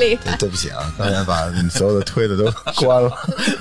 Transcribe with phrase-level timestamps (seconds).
[0.00, 0.36] 厉害。
[0.36, 2.44] 对不起啊，刚才把你所有的推的都
[2.84, 3.10] 关了。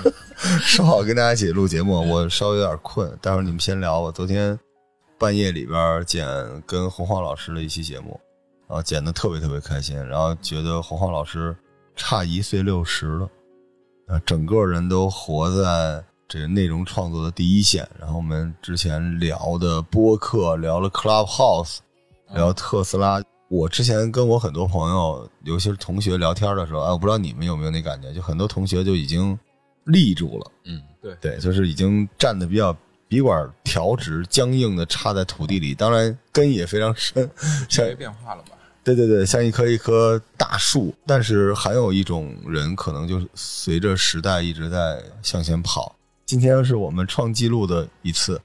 [0.62, 4.00] 说好跟大家一起录节目，我稍微有点困，待会儿你们先聊。
[4.00, 4.60] 我昨天
[5.18, 6.28] 半夜里边剪
[6.68, 8.20] 跟洪晃老师的一期节目，
[8.68, 11.56] 啊，剪的特别特别开心，然后觉得洪晃老师
[11.96, 13.30] 差一岁六十了，
[14.08, 17.88] 啊，整个人都活在这个内容创作的第一线。
[17.98, 21.78] 然后我们之前聊的播客，聊了 Clubhouse，
[22.34, 23.22] 聊特斯拉。
[23.48, 29.38] 我之前跟我很多朋友，尤其是同学聊天的时候，哎，我不知道你们有没有那感觉，就很多同学就已经
[29.86, 32.76] 立住了，嗯，对对，就是已经站的比较
[33.08, 37.30] 笔管调直、僵硬的插在土地里，当然根也非常深，
[37.70, 38.50] 像变化了吧？
[38.84, 40.94] 对对对，像一棵一棵大树。
[41.06, 45.96] 但是还有一种人，可能就是随着时代一直在向前跑。
[46.26, 48.42] 今天是我们创纪录的一次，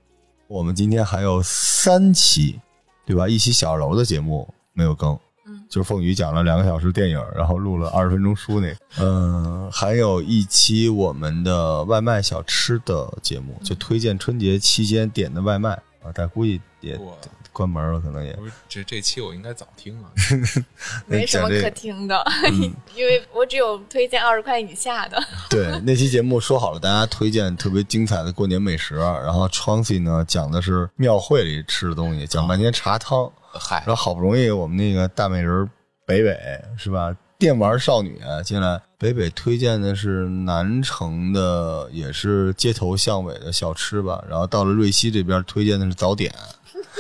[0.47, 2.59] 我们今天还有三期，
[3.05, 3.29] 对吧？
[3.29, 15.71] 一期小楼的节目没有更，嗯，就是凤宇讲了两个小时电影，然后录了二十分钟书那个，嗯，还有一期我们的外卖小吃的节目，就推荐春节期间点的外卖
[16.03, 17.19] 啊，但估计也我
[17.53, 18.37] 关门了，可能也
[18.69, 20.11] 这这期我应该早听啊，
[21.07, 22.25] 没什么可听的，
[22.95, 25.21] 因为我只有推荐二十块以下的。
[25.51, 35.69] 对，那期节目说好了，大家推荐特别精彩的过年美食，然后 Chauncey 呢讲的是庙会里吃的东西，讲半天茶汤，嗨然，后好不容易我们那个大美人
[36.07, 36.39] 北北
[36.77, 37.15] 是吧？
[37.39, 44.23] 电玩少女啊进来，北北推荐的是南城的，也是街头巷尾的小吃吧。
[44.29, 46.31] 然后到了瑞希这边，推荐的是早点，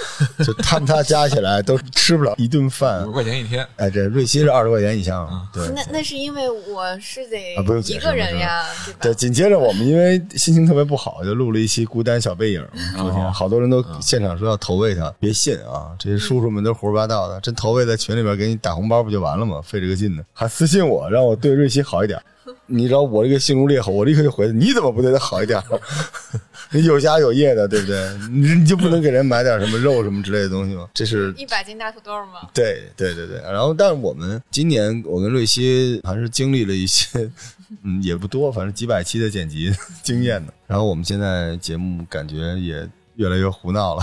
[0.45, 3.12] 就他们仨加起来都吃不了一顿饭五十。
[3.12, 5.48] 块钱一天，哎，这瑞希是二十块钱以下嘛？
[5.53, 8.65] 对，那那是因为我是得啊不用解释一个人呀，
[9.01, 12.67] 对对，紧接着我们因为心情特别不好，就录了一期孤单小背影。
[12.97, 17.41] 昨天好多人都现场说要投喂他，别信啊，这些叔叔们都胡说八道的。
[17.41, 19.61] 真投喂在群里边给你打红包不就完了吗？
[19.63, 22.20] 费这个劲呢，还私信我让我对瑞希好一点。
[22.67, 25.62] 你知道我这个心如烈火，我立刻就回他，你怎么不对他好一点？
[26.73, 28.17] 你有家有业的，对不对？
[28.30, 30.89] 你你就不能给人买点什么肉什么之类的东西吗？
[30.95, 32.48] 这是一百斤大土豆吗？
[32.55, 37.06] 对对对对，然后但是我们今年我跟瑞希还是经历了一些，
[37.83, 39.74] 嗯，也不多，反正几百期的剪辑
[40.05, 40.52] 经验的。
[40.68, 44.02] 然后我们现在节目感觉也越来越胡闹了。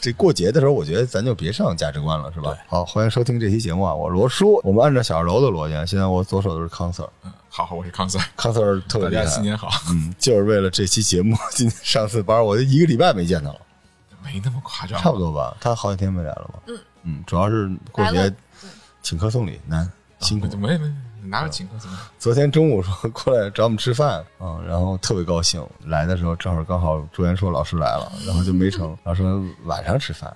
[0.00, 2.56] 这过节的时候，我觉得咱就别上价值观了，是吧？
[2.66, 4.58] 好，欢迎收听这期节目啊，我罗叔。
[4.64, 7.30] 我们按照小二楼的逻辑，啊，现在我左手都是康 Sir，嗯，
[7.64, 13.56] 好，我是康 Sir，康 Sir 特别大厉害，家新年好，嗯，就是为了这期节目，今天上次班，我就一个礼拜没见他了。
[14.22, 16.60] 没那么夸张，差不多吧，他好几天没来了吧。
[16.66, 18.30] 嗯嗯，主要是过节
[19.00, 20.54] 请客送礼难，辛苦。
[20.58, 21.96] 没没哪有请客送礼？
[22.18, 25.66] 昨天中午说过来找我们吃饭嗯、然后特别高兴。
[25.86, 28.88] 来的时候正好刚好朱元硕老师来了，然后就没成。
[29.02, 30.30] 然后说晚上吃饭，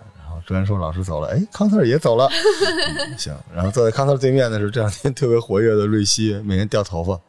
[0.47, 2.28] 朱元硕老师走了，哎，康 Sir 也走了。
[2.28, 7.21] 嗯 行，然后坐在康 Sir 对面的是这两天特别活跃的瑞希，每天掉头发。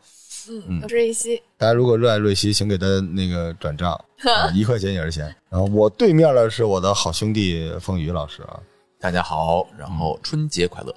[0.50, 3.94] 嗯，我是瑞希，大家如果热爱瑞希，请给他那个转账，
[4.26, 5.34] 啊一块钱也是钱。
[5.50, 8.60] 然后我对面的是我的好兄弟凤宇老师啊，
[9.00, 10.94] 大家好，然后春节快乐。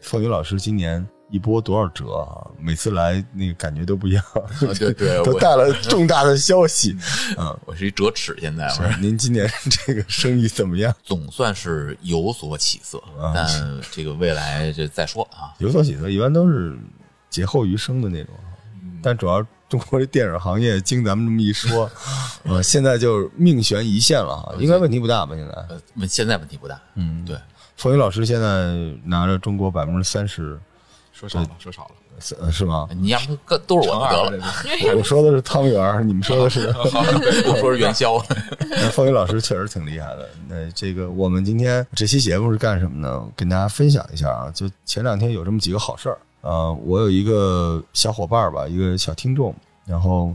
[0.00, 2.46] 凤宇老师今年一波多少折啊？
[2.58, 4.40] 每次来那个感觉都不一样， 啊
[4.78, 6.96] 对对， 带了重大的消息。
[7.36, 8.68] 嗯，我是一折尺，现在
[9.00, 9.48] 您今年
[9.86, 10.94] 这个生意怎么样？
[11.04, 15.52] 总算是有所起色，啊但这个未来这再说啊。
[15.58, 16.78] 有所起色，一般都是
[17.28, 18.34] 劫后余生的那种。
[19.00, 21.88] 但主要中国这电影行业，经咱们这么一说，
[22.42, 25.36] 呃，现在就是命悬一线了哈，应该问题不大吧？
[25.36, 27.36] 现在，呃，问现在问题不大，嗯，对，
[27.76, 28.74] 冯宇老师现在
[29.04, 30.58] 拿着中国百分之三十，
[31.18, 31.90] 说少了，说少了，
[32.20, 32.88] 是是吗？
[32.94, 36.68] 你要不都都是我的得了了，我说的是汤圆，你们说的是。
[36.78, 38.24] 我说是元宵，
[38.70, 40.28] 那凤宇老师确实挺厉害的。
[40.46, 43.28] 那这个我们今天这期节目是干什么呢？
[43.34, 44.48] 跟大家分享一下啊。
[44.54, 49.52] 就前两天有这么几个好事儿啊、我有一个小伙伴儿吧，一个小听众，
[49.84, 50.32] 然后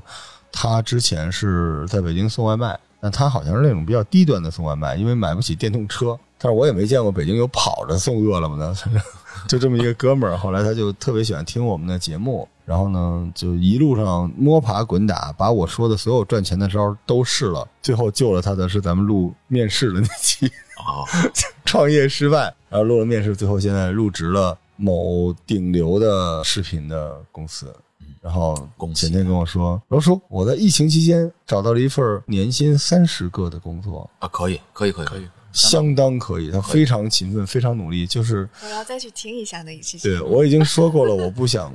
[0.52, 6.18] 他之前是在北京送外卖，但他好像是那种比较低端的送外卖，因为买不起电动车。
[6.38, 9.04] 但是我也没见过北京有跑着送饿了么的，反 正
[9.46, 10.38] 就这么一个哥们儿。
[10.38, 17.68] 后来他就特别喜欢听我们的节目，然后呢，就一路上摸爬滚打，把我说的所有赚钱的招儿都试了。
[17.82, 20.48] 最后救了他的是咱们录面试的那期
[20.78, 21.04] 啊，
[21.66, 27.76] 创业失败，然后录了面试，最后现在入职了某顶流的视频的公司。
[28.24, 36.50] 然后恭喜前天跟我说，罗叔，我在疫情期间找到了一份年薪三十个的工作，啊，可以，可以，可以，可以，相当可以。
[36.50, 38.08] 他非常勤奋，非常努力。
[38.08, 40.22] 就是我要再去听一下那一期对。
[40.22, 41.74] 我已经说过了，我不想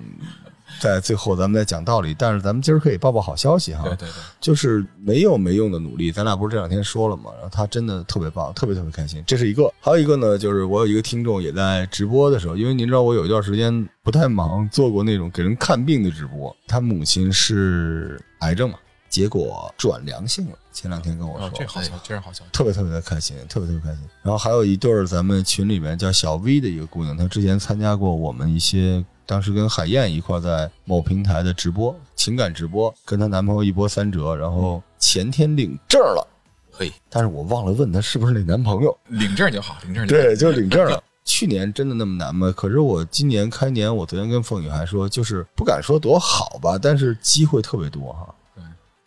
[0.81, 2.15] 在最后咱们再讲道理。
[2.19, 7.31] 但是咱们今儿可以报报好消息哈，对对对，就是没有没用的努力，咱俩不是这两天说了吗？
[7.35, 9.73] 然后他真的特别棒，特别特别开心，这是一个。
[9.81, 16.55] 还有一个呢，就是我有一个听众也在直播的时候，因为您知道我有一段时间不太忙，做过那种给人看病的直播。
[16.67, 18.79] 他母亲是癌症嘛，
[19.09, 20.53] 结果转良性了。
[20.73, 22.51] 前两天跟我说，哦，这好消，这是好消息。
[22.53, 24.05] 特别特别的开心，特别特别开心。
[24.23, 36.27] 然后还有一对儿咱们群里面叫小 V 的一个姑娘，她之前参加过我们一些当时跟海燕一块在某平台的直播，情感直播，跟她男朋友一波三折，然后前天领证了，
[36.73, 38.99] 嘿，但是我忘了问她是不是那男朋友。
[39.09, 40.23] 领证就好，领证就好。
[40.23, 41.05] 对，就领证了。
[41.27, 42.51] 去年真的那么难吗？
[42.57, 48.35] 可是我今年开年，我昨天跟凤宇还说，就是不敢说多好吧，但是机会特别多哈。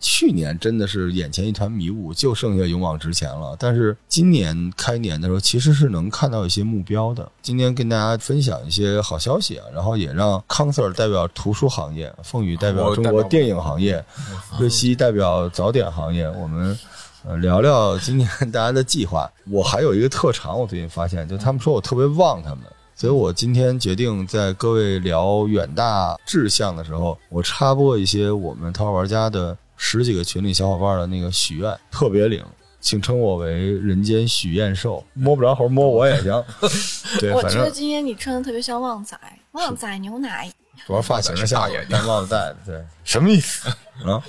[0.01, 3.55] 对，去年真的是眼前一团迷雾，就剩下勇往直前了。
[3.59, 7.31] 但是今年开年的时候，其实是能看到一些目标的。
[7.41, 14.03] 今天跟大家分享一些好消息啊，然后也让康 Sir 代表图书行业，凤宇代表中国电影行业，
[14.59, 16.77] 瑞希代表早点行业，我们。
[17.23, 19.31] 呃，聊聊今年大家的计划。
[19.47, 22.63] 我还有一个特长，我最近发现，就他们说我特别旺他们，
[22.95, 32.45] 所以我今天决定在各位聊远大志向的时候，我插播一些我们桃花玩家的十几个群里小伙伴的那个许愿，特别灵，
[32.79, 36.31] 请称我为人间许愿兽，摸不着猴摸我也行。
[37.19, 39.17] 对，我觉得今天你穿的特别像旺仔，
[39.53, 40.53] 旺仔牛奶。
[40.87, 43.69] 主要发型是大眼睛戴帽子戴的，对，什么意思
[44.03, 44.21] 啊？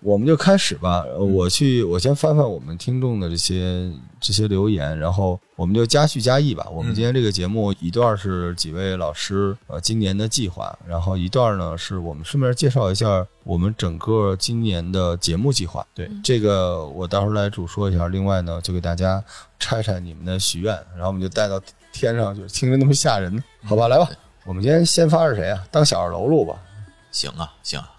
[0.00, 1.02] 我们就开始吧。
[1.08, 3.90] 呃我去，我先翻翻我们听众的这些
[4.20, 6.68] 这些留言，然后我们就加叙加意吧。
[6.70, 15.86] 我们今天这个节目一段是几位老师呃今年的计划，然后一段呢是我们顺便介绍一下我们整个今年的节目计划。
[15.94, 18.06] 对，这个我到时候来主说一下。
[18.08, 19.24] 另外呢，就给大家
[19.58, 21.58] 拆拆你们的许愿，然后我们就带到
[21.92, 23.88] 天上去，听着那么吓人，好吧？
[23.88, 24.06] 来吧。
[24.46, 25.66] 我们今天先发是谁啊？
[25.70, 26.62] 当小二楼录吧。
[27.10, 27.90] 行啊行啊，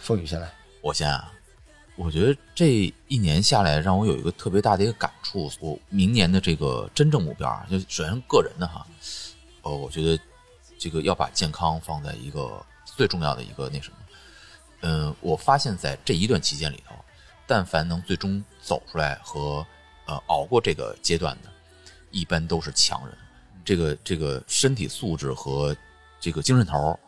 [0.00, 0.48] 凤雨先来。
[0.80, 1.32] 我先啊，
[1.96, 5.50] 我觉得这一年下来，让我有一个特别大的一个感触。
[5.58, 8.86] 我明年的这个真正目标啊，就首先个人的哈，
[9.62, 10.22] 呃，我觉得
[10.78, 13.96] 这个要把健康放在一个最重要的一个那什么。
[14.82, 16.94] 嗯，我发现在这一段期间里头，
[17.48, 19.66] 但凡能最终走出来和
[20.06, 21.50] 呃熬过这个阶段的，
[22.12, 23.18] 一般都是强人。
[23.70, 25.76] 这个这个身体素质和
[26.18, 26.98] 这个精神头儿，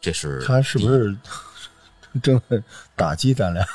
[0.00, 1.16] 这是他是不是
[2.22, 2.62] 正在
[2.94, 3.66] 打击咱俩？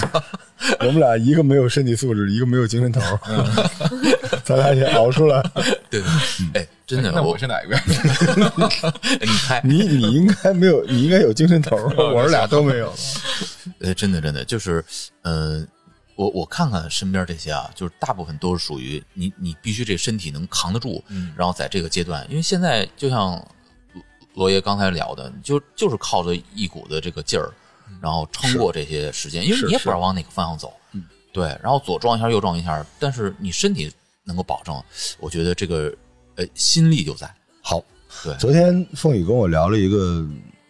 [0.80, 3.18] 我们俩一个没有身体素质，一个没有精神头儿，
[4.44, 5.42] 咱俩也熬出来。
[5.88, 7.80] 对对，哎，真的，那我是哪一个？
[9.22, 12.92] 你猜，你你应该没有，你应该有精神头儿，我是俩都没有。
[13.80, 14.84] 呃，真的真的就是，
[15.22, 15.66] 呃，
[16.16, 23.32] 我我看看身边这些啊，就是大部分都是属于你你必须这身体能扛得住，嗯然后在这个阶段，因为现在就像
[23.92, 27.52] 罗罗爷刚才聊的，就就是靠着一股的这个劲儿，
[28.00, 34.80] 然后撑过这些时间，因为你也不知道往哪个方向走，嗯，对，然后左撞一下右撞一下，但是你身体能够保证，
[35.18, 35.92] 我觉得这个
[36.36, 37.28] 呃心力就在，
[37.60, 37.82] 好，
[38.22, 40.24] 对，昨天凤宇跟我聊了一个，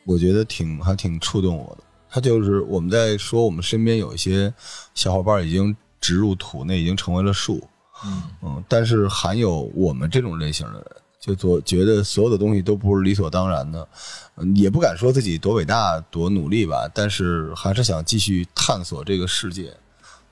[0.04, 1.83] 我觉得挺还挺触动我的。
[2.14, 4.54] 他就是我们在说，我们身边有一些
[4.94, 7.60] 小伙伴已经植入土内，已经成为了树，
[8.06, 10.86] 嗯嗯，但是还有我们这种类型的人，
[11.18, 13.88] 就做觉得所有的东西都不是理所当然的，
[14.36, 19.74] 嗯，也不敢说自己多伟大、多努力吧，但是还是想继续探索这个世界，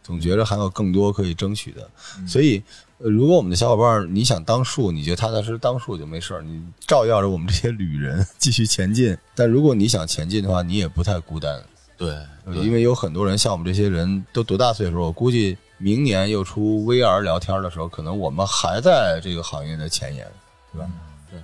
[0.04, 1.90] 总觉得还有更多可以争取的。
[2.28, 2.62] 所以，
[2.98, 9.18] 呃如果我们的小伙伴你想当树，你觉得踏踏实实当树就没事儿，你照耀着我们这些旅人 继续前进。
[9.34, 11.60] 但如果你想前进的话，你也不太孤单。
[12.44, 15.00] 对，因为有很多人像我们这些人都多大岁数？
[15.00, 20.26] 我估计明年又出 VR 聊天的时候，可能我们还在这个行业的前沿，
[20.72, 20.90] 对吧？
[21.30, 21.40] 对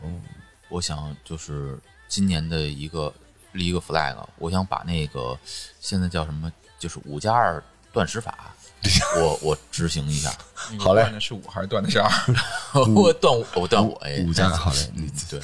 [0.69, 3.13] 我想就是今年的一个
[3.53, 5.39] 立一个 flag，我想把那个
[5.81, 7.63] 现在叫什么，就是五加二
[7.93, 8.53] 断食法，
[9.23, 10.31] 我我执行一下，
[10.79, 12.11] 好嘞断的是五还是断的是二？
[12.95, 15.41] 我断我我断我哎，五加好嘞，嗯对，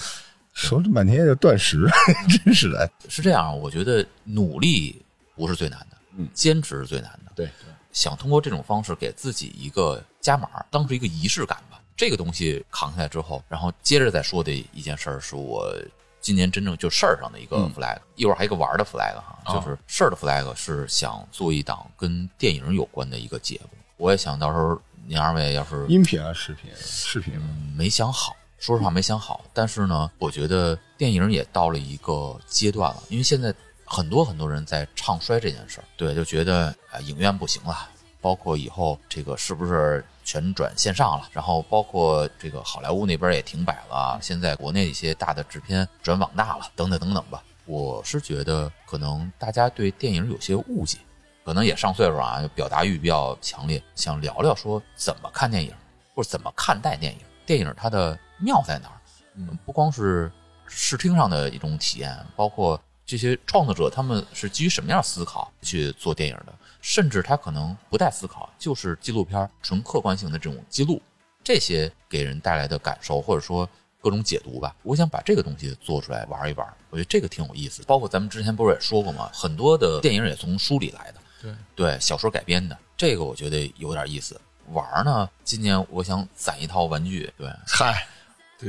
[0.53, 1.89] 说这半天就断食，
[2.45, 2.91] 真是的。
[3.09, 5.01] 是这样，我觉得努力
[5.35, 7.33] 不是最难的，嗯坚持是最难的。
[7.35, 7.49] 对，
[7.93, 11.81] 想通过这种方式给自己一个加码，当成一个仪式感吧。
[11.97, 15.73] 这个东西扛下来之后，然后接着再说的一件事儿，是我
[16.21, 23.71] 今年真正就事儿上的一个嗯 flag，、一会儿还有一个玩儿的 flag 哈，哦就是事儿的 flag 是想做一档跟电影有关的一个节目。
[23.97, 24.77] 我也想到时候
[25.07, 27.41] 您二位要是音频啊，视频，视频。
[27.77, 29.45] 没想好，说实话没想好。
[29.53, 37.89] 但是呢，我觉得电影也到了一个阶段了，因为现在很多很多人在唱衰这件事儿，对，就觉得啊、影院不行了，
[38.21, 47.43] 包括以后这个是不是全转线上了，然后包括这个好莱坞那边也停摆了，现在国内一些大的制片转网大了，等等等等吧。
[47.67, 50.99] 我是觉得可能大家对电影有些误解，
[51.45, 55.73] 可能也上岁数啊，表达欲比较强烈，想聊聊说怎么看电影，
[56.15, 57.19] 或者怎么看待电影。
[57.47, 59.01] 电影它的妙在哪儿？
[59.35, 60.31] 嗯，不光是
[60.67, 71.01] 视听上的一种体验，包括这些创作者他们是基于什么样的思考去做电影的，甚至他可能不带思考，就是纪录片纯客观性的这种记录，
[71.43, 73.69] 这些给人带来的感受，或者说。
[74.05, 77.83] 各种解读吧，我想把这个东西做出来玩一玩，我觉得这个挺有意思。
[77.85, 79.31] 包括咱们之前不是也说过吗？
[79.33, 84.39] 很多的电影也从书里来的，对对，小说改编的，这个我觉得有点意思。
[84.73, 88.07] 玩呢，今年我想攒一套玩具，对，嗨，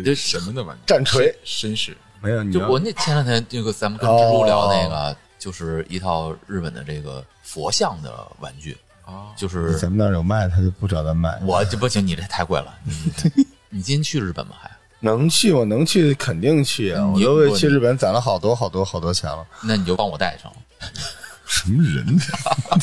[0.06, 0.84] 这什么的玩具？
[0.88, 2.44] 战锤、绅士，没有。
[2.52, 11.40] 就我那前两天这个咱们跟蜘蛛聊那个，就是一套日本的这个佛像的玩具啊，就是咱们那儿有卖，他就不找咱卖。
[11.44, 12.74] 我就不行，你这太贵了。
[13.70, 14.56] 你 今天去日本吗？
[14.60, 14.72] 还？
[15.02, 17.06] 能去，我能去，肯定去啊！
[17.06, 19.46] 我都为去日本攒了好多好多好多钱了。
[19.62, 20.52] 那你就帮我带上。
[21.46, 22.20] 什么人？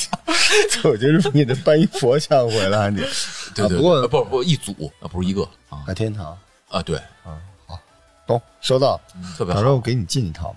[0.85, 3.03] 我觉得你得搬一佛像回来，你。
[3.57, 3.77] 对对。
[3.77, 5.83] 不过不不一组啊，不是一个啊。
[5.85, 6.97] 海天堂啊，对，
[7.27, 7.39] 嗯，好，
[8.27, 9.01] 懂，收到。
[9.37, 9.61] 特别好。
[9.61, 10.55] 到时候我给你进一套。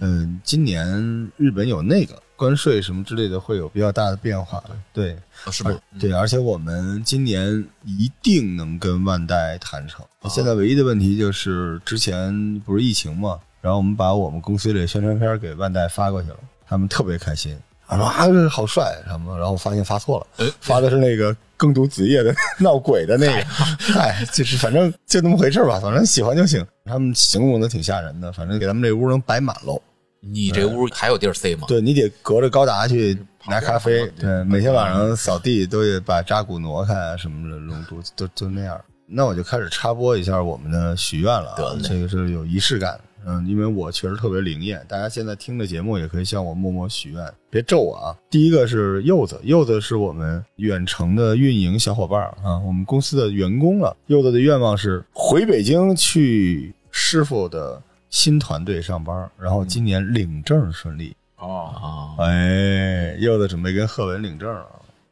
[0.00, 2.22] 嗯，今年日本有那个。
[2.36, 5.16] 关税什么之类的会有比较大的变化，对，
[5.50, 5.74] 是吗？
[5.98, 10.04] 对，而且我们今年一定能跟万代谈成。
[10.28, 17.58] 现在唯一的问题就是之前不是疫情嘛，然后我们把我们公司里宣传片给万代发过去了，他们特别开心，
[17.94, 26.66] 说啊好帅什么，然后发现发错了，发的是那个更读子夜的 闹鬼的那个，哎，就是反正就那么回事吧，反正喜欢就行。
[26.84, 29.80] 他们形容的挺吓人的，反正给咱们这屋能摆满喽。
[30.20, 31.66] 你这屋还有地儿塞吗？
[31.68, 33.16] 对你得隔着高达去
[33.46, 38.80] 拿咖啡，对，每天晚上扫地都得把扎古挪开什么的，龙珠都都那样。
[39.08, 44.82] 那我就开始插播一下我们的许愿了，这个是有仪式感，嗯，因为我确实特别灵验。
[44.88, 48.16] 大家现在听的节目也可以向我默默许愿，别咒我啊。
[48.30, 53.96] 第一个是柚子，柚子是我们远程的运营小伙伴啊，我们公司的员工了。
[54.06, 57.82] 柚子的愿望是回北京去师傅的。
[58.08, 64.60] 新团队上班，然后今年领证顺利哦，哎，柚子准备跟贺文领证了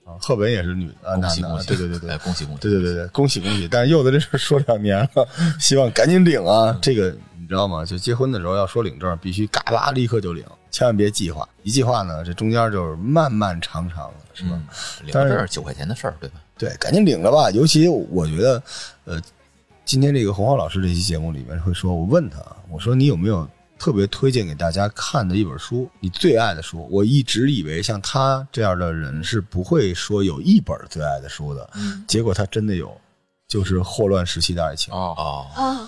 [0.05, 3.69] 啊，贺文也是女的，男的，对对对对，恭喜恭喜，对对对对，恭喜恭喜！
[3.69, 5.29] 但是柚子这事说两年了，
[5.59, 6.79] 希望赶紧领啊！
[6.81, 7.85] 这个你知道吗？
[7.85, 14.59] 就结婚的时候要说领证，必须嘎巴立刻就领，千万别计划，一计划呢，这中间就是漫漫长长的，是吧？
[15.03, 16.41] 领证九块钱的事儿，对吧？
[16.57, 17.51] 对，赶紧领了吧！
[17.51, 18.63] 尤其我觉得，
[19.05, 19.21] 呃。
[19.87, 22.39] 今天这个洪浩老师这期节目里面会说，我问他，
[22.71, 23.47] 我说你有没有
[23.79, 26.89] 特别推荐给大家看的一本书，你最爱的书？
[26.91, 31.69] 我一直以为像他这样的人是不会说有一本最爱的书的，
[32.09, 32.99] 结果他真的有，
[33.47, 35.15] 就是《霍乱时期的爱情》哦
[35.55, 35.87] 哦。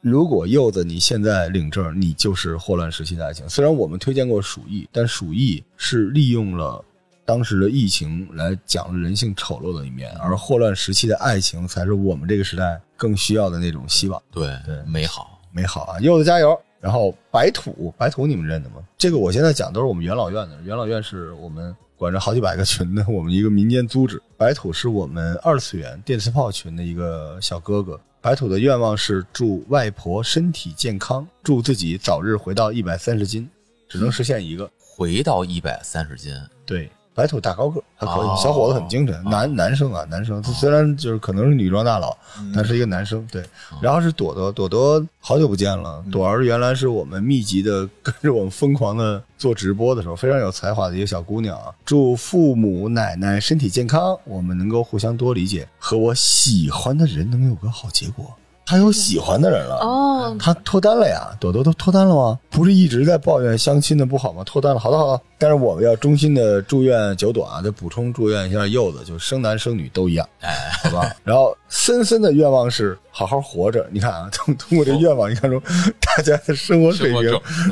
[0.00, 3.44] 如果柚子你现在领证，你就是《霍乱时期的爱情》。
[3.48, 6.84] 虽然我们推荐过《鼠疫》，但《鼠疫》是利用了。
[7.24, 14.22] 当时的疫情来讲了人性丑陋的一面，而霍乱时期的爱情才是我们这个时代更需要的那种希望。
[14.32, 16.00] 对对，美好美好啊！
[16.00, 16.58] 柚子加油！
[16.80, 18.76] 然后白土，白土你们认得吗？
[18.96, 24.22] 这个我现在讲都是我们元老院的，元老院是我们管着好几百个群的，我们一个民间组织。
[24.38, 28.00] 白土是我们二次元电磁炮群的一个小哥哥。
[28.28, 33.48] 白土的愿望是祝外婆身体健康，祝自己早日回到一百三十斤，
[33.88, 36.34] 只能实现一个，回到一百三十斤。
[36.66, 36.90] 对。
[37.18, 40.40] 白土大高个还可以，小伙子很精神，男男生啊，男生。
[40.40, 42.16] 他虽然就是可能是女装大佬，
[42.54, 43.26] 但是一个男生。
[43.32, 43.42] 对，
[43.82, 46.00] 然后是朵朵，朵朵好久不见了。
[46.12, 51.58] 朵儿原来是我们密集的跟着我们疯狂的做直播的时候，非常有才华的一个小姑娘。
[51.84, 58.26] 祝父母奶奶身体健康，我们能够互相多理解，和我喜欢的人能有个好结果。
[58.64, 62.38] 他有喜欢的人了哦，他脱单了呀，朵朵都脱单了吗？
[62.50, 64.44] 不是一直在抱怨相亲的不好吗？
[64.44, 65.22] 脱单了，好的好的。
[65.38, 71.14] 但是我们要衷心的祝愿九朵啊，再补充祝愿一下柚子，就生男生女都一样，哎，好吧。
[71.22, 73.86] 然后森森的愿望是好好活着。
[73.92, 75.60] 你看啊，通 通过这愿望，你看出
[76.00, 77.22] 大家的生活水平。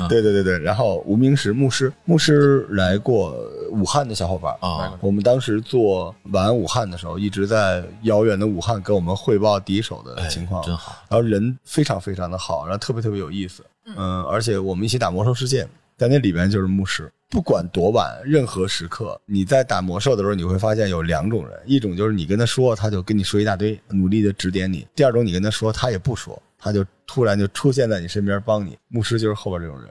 [0.08, 0.58] 对对对对。
[0.58, 3.37] 然后无名氏牧师，牧师来过
[3.73, 10.94] 武汉的小伙伴啊，我们当时做完武汉的时候，一直在遥远的武汉跟我们汇报敌手的情况，真好。
[11.08, 13.64] 然后人非常非常的好，然后特别特别有意思，
[13.96, 15.66] 嗯，而且我们一起打魔兽世界，
[15.97, 17.11] 在那里边就是牧师。
[17.29, 28.79] 不管多晚，任何时刻，你在打魔兽的时候，你会发现有两种人：一种就是你跟他说，他就跟你说一大堆，努力的指点你；第二种，你跟他说，他也不说，他就突然就出现在你身边帮你。
[28.87, 29.91] 牧师就是后边这种人，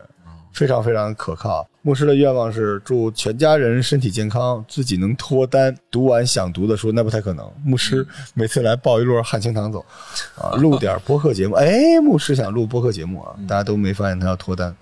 [0.54, 1.68] 非常非常可靠。
[1.82, 7.46] 牧师的愿望是祝全家人身体健康，自己能脱单，读完想读的书，那不太可能。
[7.66, 9.86] 牧师每次来抱一摞汉青堂走，
[10.38, 11.56] 啊，录点播客节目。
[11.56, 14.74] 哎，牧师想录播客节目啊，大家都没发现他要脱单。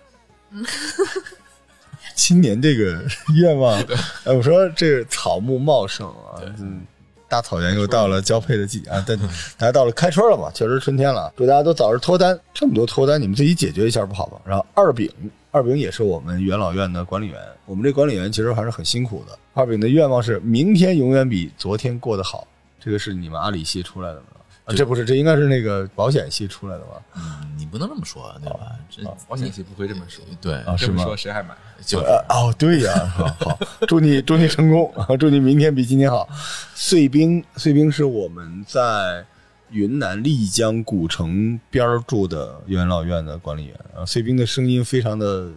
[2.15, 3.03] 今年这个
[3.35, 3.79] 愿望，
[4.23, 6.81] 哎，我说这个草木茂盛啊，嗯，
[7.27, 9.17] 大草原又到了交配的季啊，但
[9.57, 12.39] 大家到了开春了嘛，确实春天了，祝大家都早日脱单。
[12.53, 14.39] 这么多脱单，你们自己解决一下不好吗？
[14.45, 15.11] 然后二饼，
[15.49, 19.37] 二饼也是我们元老院的管理员，我们这管理员其实还是很辛苦的。
[19.53, 22.47] 二饼的愿望是明天永远比昨天过得好，
[22.79, 24.25] 这个是你们阿里系出来的吗？
[24.65, 27.01] 啊，这不是，这应该是那个保险系出来的吧？
[27.15, 28.71] 嗯，你不能这么说，对吧？
[28.89, 31.03] 这保险系不会这么说，对啊，是这么吗？
[31.03, 31.53] 说谁还买？
[31.85, 36.27] 就呃哦，对呀， 好，好，祝你祝你成功， 祝你明天比今天好。
[36.73, 39.25] 碎冰，碎冰是我们在
[39.69, 44.05] 云南丽江古城边儿住的元老院的管理员啊。
[44.05, 45.49] 碎冰的声音非常的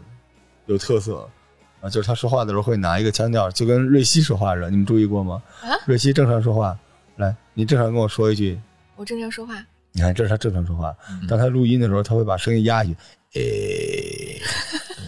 [0.66, 1.28] 有特色
[1.80, 4.70] 啊，就是他说话的时候会拿一个腔调，就跟瑞希说话似的。
[4.70, 5.40] 你们注意过吗？
[5.62, 6.76] 啊瑞希正常说话，
[7.16, 8.58] 来，你正常跟我说一句，
[8.96, 9.54] 我正常说话，
[9.92, 10.94] 你看这是他正常说话，
[11.28, 12.96] 当他录音的时候，他会把声音压下去，
[13.34, 14.40] 诶。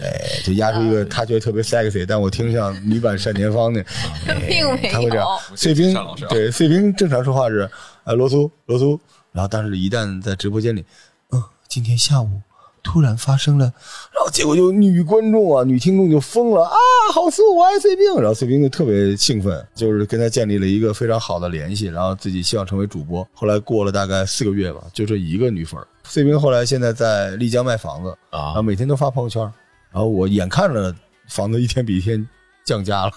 [0.00, 3.80] 哎，就压出一个他觉得特别 sexy，但我听像女版单田芳那，
[4.32, 5.26] 哎并没他会这样。
[5.56, 5.92] 碎冰
[6.28, 7.68] 对碎冰正常说话是
[8.04, 9.00] 呃罗苏罗苏，
[9.32, 10.84] 然后但是一旦在直播间里，
[11.32, 12.40] 嗯，今天下午
[12.88, 13.66] 突然发生了，
[14.14, 16.74] 然后结果就女观众啊女听众就疯了啊，
[17.12, 23.28] 好素我爱碎冰，然后碎冰就特别兴奋，就是跟他建立了一个非常好的联系，然后自己希望成为主播。
[23.34, 25.78] 后来过了大概四个月吧，就这一个女粉。
[26.04, 29.42] 碎冰后来现在在丽江卖房子，然啊后，每天都发朋友圈，
[29.92, 30.94] 然后我眼看着
[31.28, 32.26] 房子一天比一天
[32.68, 33.12] 降价了，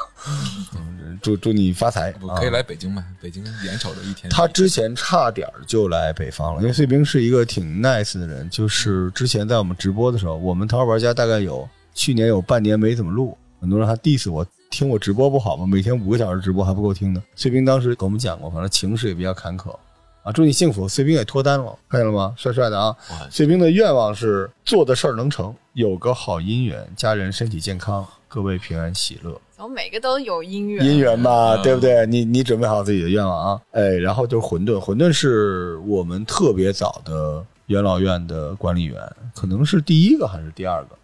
[0.76, 4.30] 嗯祝祝你发财，我可以啊来北京买，北京眼瞅着一天。
[4.30, 8.50] 他之前差点就来北方了，因为碎冰是一个挺 nice 的人。
[8.50, 15.68] 就是之前在我们直播的时候，我们淘宝玩家大概有去年有半年没怎么录，很多人还 diss 我，听我直播不好吗？
[15.68, 17.22] 每天五个小时直播还不够听呢。
[17.36, 19.78] 碎冰当时跟我们讲过，反正情势也比较坎坷
[20.24, 20.32] 啊。
[20.32, 22.34] 祝你幸福，碎冰也脱单了，看见了吗？
[22.36, 22.96] 帅帅的啊！
[23.30, 29.38] 碎冰的愿望是做的事儿能成，有个好姻缘，家人身体健康，各位平安喜乐。
[29.52, 30.86] 怎么每个都有姻缘？
[30.86, 32.06] 姻缘吧，嗯对不对？
[32.08, 33.62] 你你准备好自己的愿望啊！
[33.72, 38.98] 哎，然后就是馄饨，馄饨是我们特别早的元老院的管理员，
[39.36, 40.96] 可能是第一个还是第二个。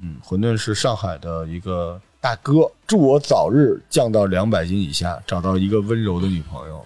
[0.00, 6.76] 嗯，馄饨是上海的一个大哥，祝我早日降到两百斤以下，找到一个温柔的女朋友。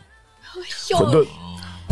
[0.91, 1.27] 哟馄饨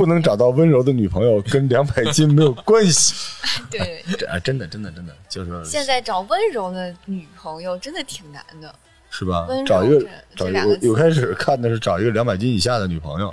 [0.01, 3.13] 不能找到温柔的女朋友，跟两百斤没有关系。
[3.71, 8.75] 对，这啊，真的真的真的就是现在找温柔的女朋友真的挺难的。
[9.13, 13.29] 是吧找一个这找一个字个我，开始看的是找一个两百斤以下的女朋友，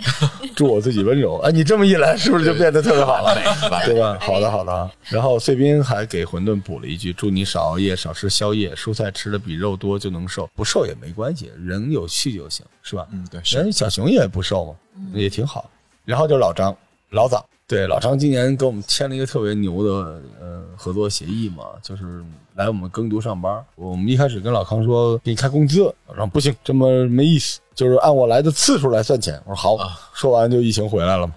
[0.56, 1.38] 祝我自己温柔。
[1.46, 3.34] 哎，你这么一来，是不是就变得特别好了？
[3.86, 4.18] 对吧？
[4.20, 4.92] 好的，好的啊。
[5.04, 13.08] 然后碎冰还给馄饨补了一句：祝你少熬夜，少吃宵夜，蔬菜吃的比肉多就能瘦，不瘦也没关系，人有趣就行，是吧？
[13.12, 14.76] 嗯，对，是人小熊也不瘦嘛，
[15.14, 15.70] 也挺好。
[16.08, 16.74] 然后就是老张，
[17.10, 22.24] 老早，对老张今年跟我们签了一个特别牛的呃合作协议嘛，就是
[22.56, 23.62] 来我们耕读上班。
[23.76, 29.38] 我们一开始跟老康说给你开工资，老张不行，这么没意思，就是按我来的次数来算钱。
[29.46, 29.78] 我说好，
[30.14, 31.34] 说完就疫情回来了嘛，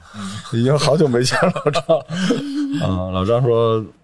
[0.52, 1.82] 已经好久没见老张。
[2.80, 3.99] 啊、老张说，哎。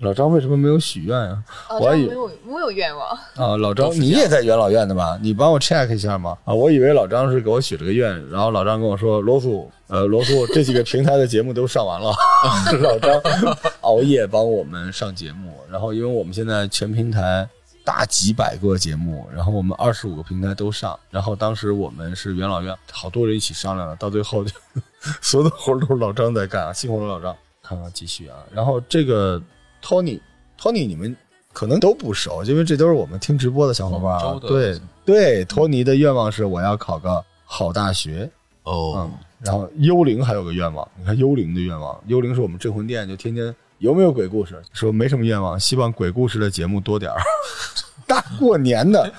[0.00, 5.18] 老张为什么没有许愿呀、老我有没有愿望，啊，老张，你也在元老院的吧？
[5.22, 6.36] 你帮我 check 一下吗？
[6.44, 12.14] 啊，我以为老张是给我许了个愿，然后老张跟我说，罗素，呃，罗素 这几个平台的节目都上完了，
[12.82, 17.48] 老张熬夜帮我们上节目，然后因为我们现在全平台
[17.82, 24.50] 大几百个节目，然后我们二十五个平台都上，然后当时我们是元老院好多人一起商量的，到最后就
[25.22, 27.34] 所有的活都是老张在干啊，辛苦了老张。
[27.68, 29.42] 看看继续啊，然后这个
[29.86, 30.20] Tony
[30.60, 31.14] Tony 你们
[31.52, 34.40] 可能都不熟，因为这都是我们听直播的小伙伴啊广。
[34.40, 38.28] 州的对对，托尼的愿望是我要考个好大学。
[38.64, 39.12] 哦嗯，，
[39.44, 44.60] 然后幽灵还有个愿望，你看幽灵的愿望，幽灵是我们镇魂殿就天天有没有鬼故事？
[44.72, 47.20] 说没什么愿望，希望鬼故事的节目多点儿。
[48.08, 49.12] 大过年的，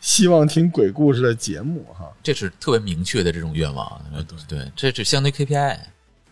[0.00, 2.08] 希望听鬼故事的节目哈。
[2.22, 4.00] 这是特别明确的这种愿望，
[4.46, 5.78] 对，这是相对 KPI。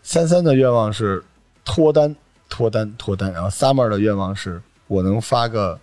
[0.01, 1.23] 三三的愿望是
[1.65, 2.15] 脱单，
[2.51, 3.31] 脱单，脱单。
[3.31, 5.79] 然后 Summer 的愿望是我能发个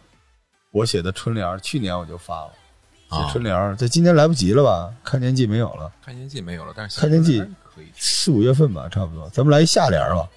[0.70, 2.50] 我写的春联儿，去年我就发了。
[3.10, 4.92] 写啊春联儿，这今年来不及了吧？
[5.02, 7.86] 看年季没有了，看年季没有了，但是看年季可以。
[7.96, 9.26] 四五月份吧，差不多。
[9.30, 10.28] 咱们来一夏联儿吧，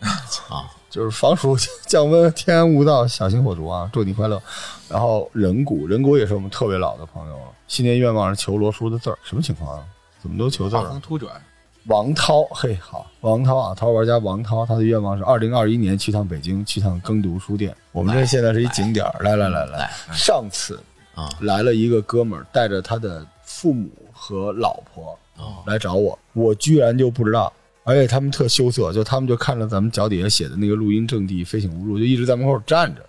[0.50, 3.90] 啊，就是防暑 降温，天然无道，小心火烛啊！
[3.92, 4.42] 祝你快乐。
[4.88, 7.46] 然后人骨，人骨也是我们特别老的朋友了。
[7.68, 9.86] 新年愿望是求罗叔的字儿，什么情况啊？
[10.22, 11.02] 怎么都求字儿啊画风？
[11.02, 11.42] 突转，
[11.86, 17.76] 王涛，嘿，好，王涛啊，淘宝玩家王涛，他的愿望是二零二一年去趟北京，去趟耕读书店。
[17.92, 20.80] 我们这现在是一景点儿，来来来来来，上次
[21.16, 27.52] 啊来了一个哥们儿，带着他的父母和老婆哦来找我，我居然就不知道，
[27.84, 33.02] 而且他们特羞涩，就他们就看着咱们脚底下写的那个录音阵地飞行无路，就一直在门口站着。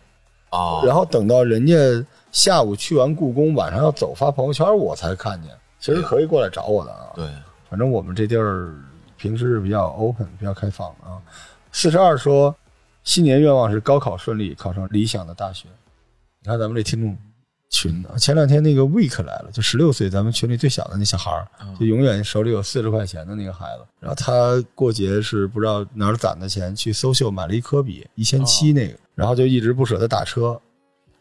[0.50, 1.74] 哦，然后等到人家
[2.30, 5.50] 下午去完故宫，晚上要走发朋友圈，我才看见。
[5.78, 7.10] 其实可以过来找我的啊。
[7.14, 7.26] 对，
[7.72, 8.70] 反正我们这地儿
[9.16, 11.16] 平时是比较 open、比较开放的啊。
[11.72, 12.54] 四十二说，
[13.02, 15.68] 新年愿望是高考顺利，考上理想的大学。
[16.42, 17.16] 你看咱们这听众
[17.70, 21.48] 群啊，前两天那个 week 来了，就十六岁，咱们群里最小的那小孩儿，
[21.80, 23.86] 就永远手里有四十块钱的那个孩子。
[23.98, 30.60] 然后他过节是不知道哪儿攒的钱，去搜秀买了一科比一千七那个，然后就一直不舍得打车。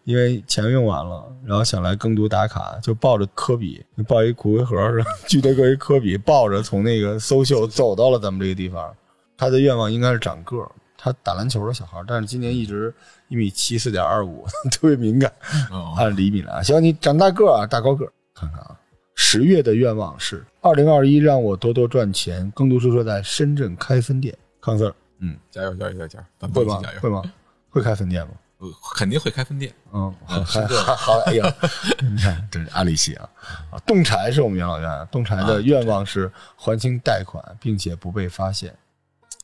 [0.03, 8.91] 因为钱用完了，然后想来耕读打卡，就抱着科比，抱一骨灰盒，似的巨大个一科比，抱着从那个搜秀走到了咱们这个地方。
[9.37, 12.93] 他的愿望应该是长个儿，他打篮球的小孩，但是今年一直
[13.27, 15.31] 一米七四点二五， 特别敏感，
[15.71, 16.61] 哦，按厘米来。
[16.63, 18.11] 希望你长大个儿啊，大高个儿。
[18.33, 18.75] 看看啊，
[19.15, 22.51] 十月的愿望是二零二一，让我多多赚钱。
[22.55, 27.21] 耕读书说在深圳开分店，康 Sir，嗯，加油加油加油会吗会吗？
[27.69, 28.31] 会开分店吗？
[28.62, 29.74] 呃肯定会开分店。
[29.91, 31.54] 嗯，还还还好，哎呀，
[32.00, 33.28] 你看，这是阿里系啊
[33.71, 33.80] 啊！
[33.88, 38.74] 洞柴是我们养老院啊，洞柴的愿望是还清贷款，并且不被发现。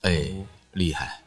[0.01, 0.31] 哎，
[0.73, 1.19] 厉害，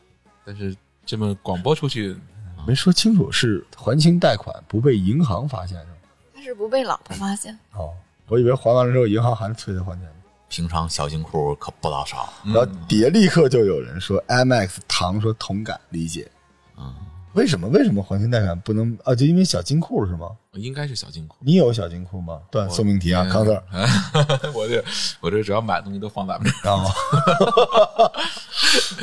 [0.45, 0.75] 但是
[1.05, 2.17] 这么广播出去，
[2.65, 5.97] 没说清楚是还清贷款，不被银行发现是吗？
[6.35, 7.59] 他是不被老婆发现。
[7.75, 7.93] 哦，
[8.29, 10.15] 我以为还完了之后银行还是催他还钱呢。
[10.49, 12.33] 平常小金库可不老少。
[12.45, 16.29] 然后底下立刻就有人说，IMAX 唐说同感理解。
[16.77, 16.93] 嗯，
[17.35, 19.15] 为什么为什么黄金贷款不能啊？
[19.15, 20.31] 就因为小金库是吗？
[20.55, 21.37] 应该是小金库。
[21.41, 22.41] 你有小金库吗？
[22.51, 23.63] 对，送命题啊，康 Sir。
[24.53, 24.85] 我这
[25.21, 26.75] 我这只要买东西都放咱们这儿。
[26.77, 28.13] 啊，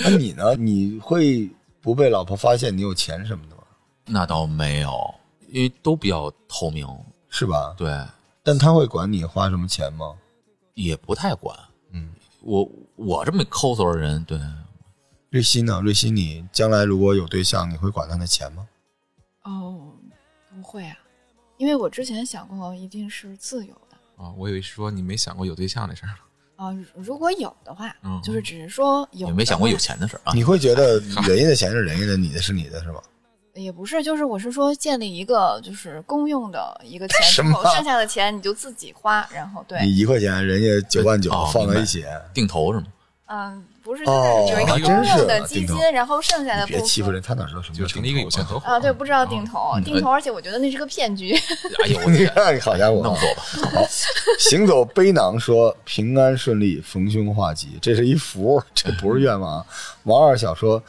[0.03, 0.55] 那你呢？
[0.55, 1.49] 你会
[1.81, 3.61] 不被老婆发现你有钱什么的吗？
[4.05, 5.13] 那倒没有，
[5.49, 6.87] 因为都比较透明，
[7.29, 7.73] 是吧？
[7.77, 7.89] 对，
[8.43, 10.13] 但他会管你花什么钱吗？
[10.73, 11.57] 也不太管。
[11.91, 12.09] 嗯，
[12.41, 14.37] 我我这么抠搜的人，对，
[15.37, 15.79] 瑞鑫呢？
[15.83, 18.67] 瑞鑫，你将来如果有对象，你会管他的钱吗？
[19.43, 19.93] 哦，
[20.49, 20.97] 不会啊，
[21.57, 26.15] 因为我之前想过，一定是自由的啊，我以为是说你没想过有对象的事儿呢。
[26.55, 30.33] 啊、如果有的话，嗯就是只是说有，也没想过有，钱的事儿啊。
[30.33, 32.99] 你会觉得人家的钱是人家的，你的是你的，是吗？
[33.53, 37.45] 也不是，就是我是说建立一个就是公用的一个钱剩
[37.83, 42.87] 下的钱你就自己花，然后对，你一块钱，人家九万九哦放在一起，定投是吗？
[43.29, 46.81] 嗯，不是，哦就是有一个公用的基金，然后剩下的部分。
[46.81, 51.33] 别欺负人，他哪知道什么就成立一个有限合伙啊，对，不知道定投，嗯定投，而且我觉得那是个骗局。
[51.85, 52.27] 哎呦你
[52.59, 53.71] 好家伙，弄死我吧！
[53.71, 53.87] 好，
[54.39, 59.65] 行走背囊说平安顺利，逢凶化吉，这是一福，这不是愿望啊。
[60.03, 60.83] 王二小说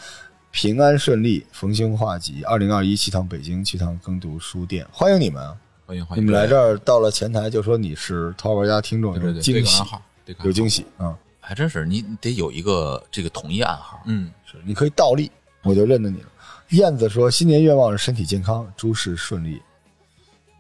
[0.51, 2.43] 平安顺利，逢凶化吉。
[2.43, 5.55] 二零二一去趟北京，去趟耕读书店，欢迎你们啊！
[5.87, 9.83] 欢迎欢迎，你们来这儿到了前台就说你是淘宝家听众，对对对，有惊喜
[10.43, 11.17] 有惊喜啊！
[11.49, 14.03] 还真是，你得有一个这个统一暗号。
[14.05, 15.31] 嗯，是你可以倒立，
[15.63, 16.29] 我就认得你了。
[16.73, 19.63] 燕子说新年愿望是身体健康，诸事顺利。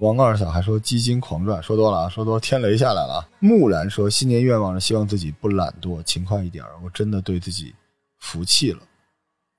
[0.01, 3.29] 王二小还说基金狂赚，说多了啊，说多天雷下来了啊。
[3.38, 6.64] 木然说新年愿望是希望自己不懒惰，勤快一点。
[6.83, 7.74] 我真的对自己
[8.18, 8.81] 服气了，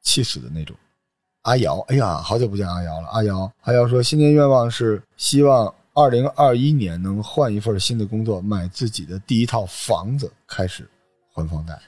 [0.02, 0.76] 气死的那种。
[1.44, 3.08] 阿瑶，哎呀，好久不见阿瑶了。
[3.10, 10.90] 阿瑶，阿瑶说新年愿望是希望二零二一年能换一份新的工作，买自己的第一套房子，开始
[11.40, 11.80] 还房贷，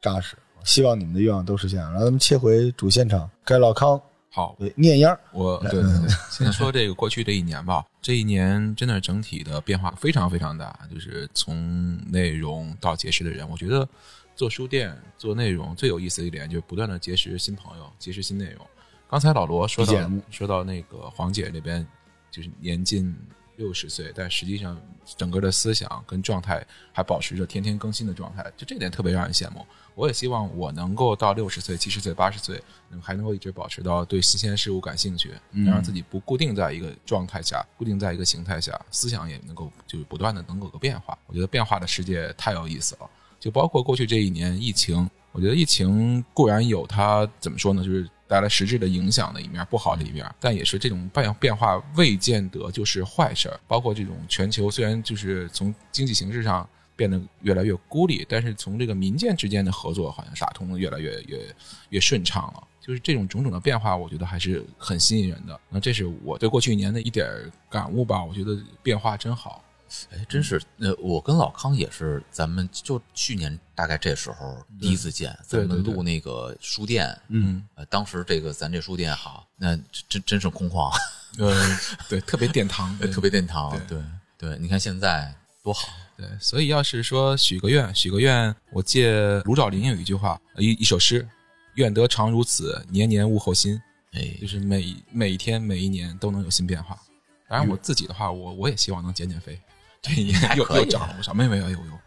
[0.00, 0.36] 扎实。
[0.64, 1.78] 希望你们的愿望都实现。
[1.78, 3.98] 然后咱们切回主现场，该老康
[4.30, 13.88] 好，对念烟儿，我对对对， 先说这个过去这一年吧，这一年真的整体的变化非常非常大，就是从内容到结识的人，我觉得
[14.34, 18.66] 做书店做内容最有意思的一点就是不断的结识新朋友，结识新内容。
[19.08, 19.94] 刚才老罗说到
[20.30, 21.86] 说到那个黄姐那边，
[22.30, 23.16] 就是年近
[23.58, 24.80] 六十岁，但实际上
[25.16, 29.66] 整个的思想跟状态还保持着天天更新的状态，就这点特别让人羡慕。
[29.94, 41.18] 我也希望我能够到六十岁、七十岁、八十岁，能还能够一直保持到对新鲜事物感兴趣，能让自己不固定在一个状态下，固定在一个形态下，思想也能够就是不断的能够有个变化。
[41.26, 53.58] 我觉得变化的世界太有意思了，就包括过去这一年疫情，我觉得疫情固然有它怎么说呢，就是带来实质的影响的一面，不好的一面，但也是这种变变化未见得就是坏事儿。
[53.66, 61.56] 包括这种全球虽然就是从经济形势上变得越来越孤立，但是从这个民间之间的合作好像打通的越来越越
[61.88, 62.62] 越顺畅了。
[62.80, 65.60] 就是这种种种的变化，我觉得还是很吸引人的。
[65.68, 67.28] 那这是我对过去一年的一点
[67.68, 68.24] 感悟吧。
[68.24, 69.62] 我觉得变化真好。
[70.10, 79.76] 哎，真是，呃，我跟老康也是，咱们就去年大概这时候第一次见，咱们录那个书店，嗯，呃，当时这个咱这书店好，那
[80.08, 80.92] 真真是空旷，
[81.38, 84.02] 呃，对，特别殿堂，对特别殿堂，对
[84.36, 91.26] 对，你看现在多好，对，所以要是说许个愿，许个愿，我借卢照邻有一句话，一一首诗
[91.74, 93.80] ：“愿得常如此，年年物候新。”
[94.12, 96.98] 哎，就是每每一天每一年都能有新变化。
[97.46, 99.60] 当然，我自己的话，我我也希望能减减肥。
[100.00, 102.00] 这一年又又涨了不少，没有没有，有有，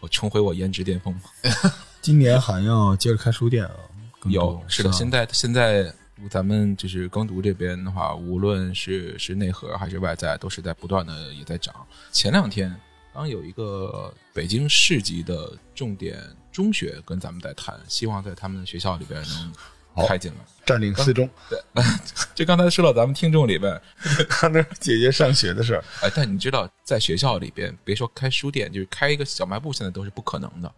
[0.00, 1.18] 我重回我颜值巅峰。
[2.02, 3.74] 今年还要接着开书店啊？
[4.24, 5.92] 有是的，现在现在
[6.30, 11.74] 咱们就是耕读这边的话，无论是是内核还是外在，都是在不断的也在涨。
[12.12, 12.74] 前两天
[13.14, 19.52] 刚有一个北京市级的重点中学跟咱们在谈，希望在他们的学校里边能。
[20.06, 21.28] 开进了，占领四中。
[21.48, 21.58] 对，
[22.34, 23.80] 就刚才说到咱们听众里边，
[24.28, 25.84] 他那姐姐上学的事儿。
[26.02, 30.72] 哎，但你知道，在学校里边，别说开书店，就是开一个小卖部，现在都是不可能的。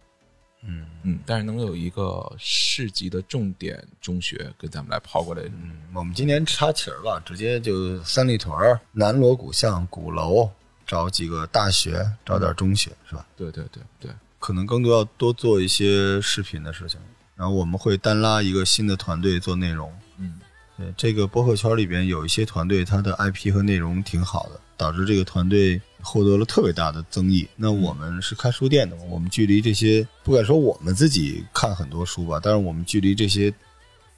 [0.63, 10.47] 嗯嗯，但是能有一个市级的重点中学跟咱们来跑过来，嗯，我们今年插旗儿吧，直接就三里屯、南锣鼓巷、鼓楼
[10.85, 13.25] 找几个大学，找点中学，是吧？
[13.35, 16.99] 对对对对，可能更多要多做一些视频的事情。
[17.41, 20.35] 然后我们会单拉一个新的团队做内容，嗯，
[20.77, 27.47] 对，这个播客圈里边有一些团队，它的 IP 和内容挺好的，导致这个团队获得了特别大的增益。
[27.55, 33.51] 那我们是开书店的，我们距离这些不敢说我们自己看很多书吧，但是我们距离这些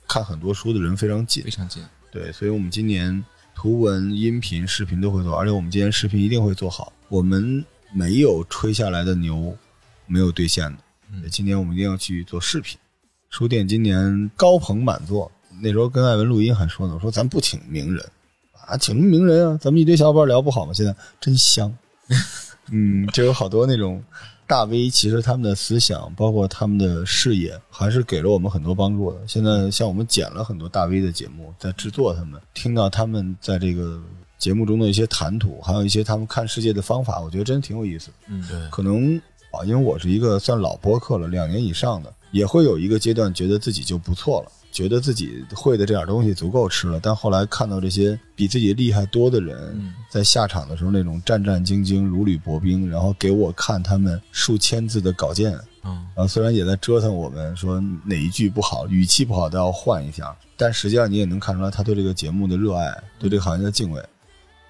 [0.06, 1.82] 看很多书的人非常近，非常近。
[2.12, 3.24] 对，所以我们今年
[3.56, 6.92] 图文、音频、视频都会做，而且我们今年视频一定会做好。
[7.08, 9.58] 我们没有吹下来的牛，
[10.08, 10.70] 没有兑现
[11.24, 12.78] 的，今年我们一定要去做视频。
[13.34, 18.08] 书店今年高朋满座，那时候跟艾文录音还说呢，我说咱不请名人
[18.68, 19.58] 啊，请什么名人啊？
[19.60, 20.72] 咱们一堆小伙伴聊不好吗？
[20.72, 21.76] 现在真香，
[22.70, 24.00] 嗯，就有好多那种
[24.46, 29.18] 大 V，其实他们的思想，包括他们的视野，还是给了我们很多帮助的。
[29.28, 34.00] 现在像我们剪了很多大 V 的节目，在制作他们，听到他们在这个
[34.38, 38.12] 节目中的一些谈吐，还有一些他们看世界的方法，我觉得真挺有意思。
[38.28, 39.20] 嗯，对，可能
[39.54, 42.14] 啊，因为我是一个算老播客了，两年以上的。
[42.32, 47.00] 也会有一个阶段觉得自己就不错了，觉得自己会的这点东西足够吃了。
[47.00, 64.04] 但后来看到这些比自己厉害多的人在下场的时候那种战战兢兢、如履薄冰，然后给我看他们数千字的稿件，嗯，然后虽然也在折腾我们，说哪一句不好、语气不好都要换一下，但实际上你也能看出来他对这个节目的热爱，对这个行业的敬畏。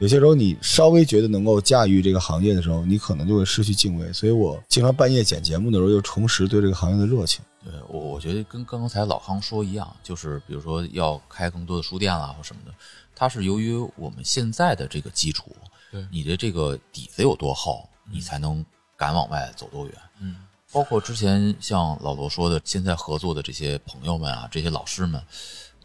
[0.03, 4.11] 有些时候你稍微觉得能够驾驭这个行业的时候，你可能就会失去敬畏。
[4.11, 7.41] 所以我经常半夜剪节目的时候，又重拾对这个行业的热情。
[7.63, 12.73] 对我，我觉得跟刚才老康说一样，就是比如说要开更多的书店啦或什么的，
[13.15, 15.55] 它是由于我们现在的这个基础，
[15.89, 18.65] 对你的这个底子有多厚，你才能
[18.97, 19.95] 敢往外走多远。
[20.19, 20.35] 嗯，
[20.73, 25.23] 包括之前像老罗说的，现在合作的这些朋友们啊，这些老师们，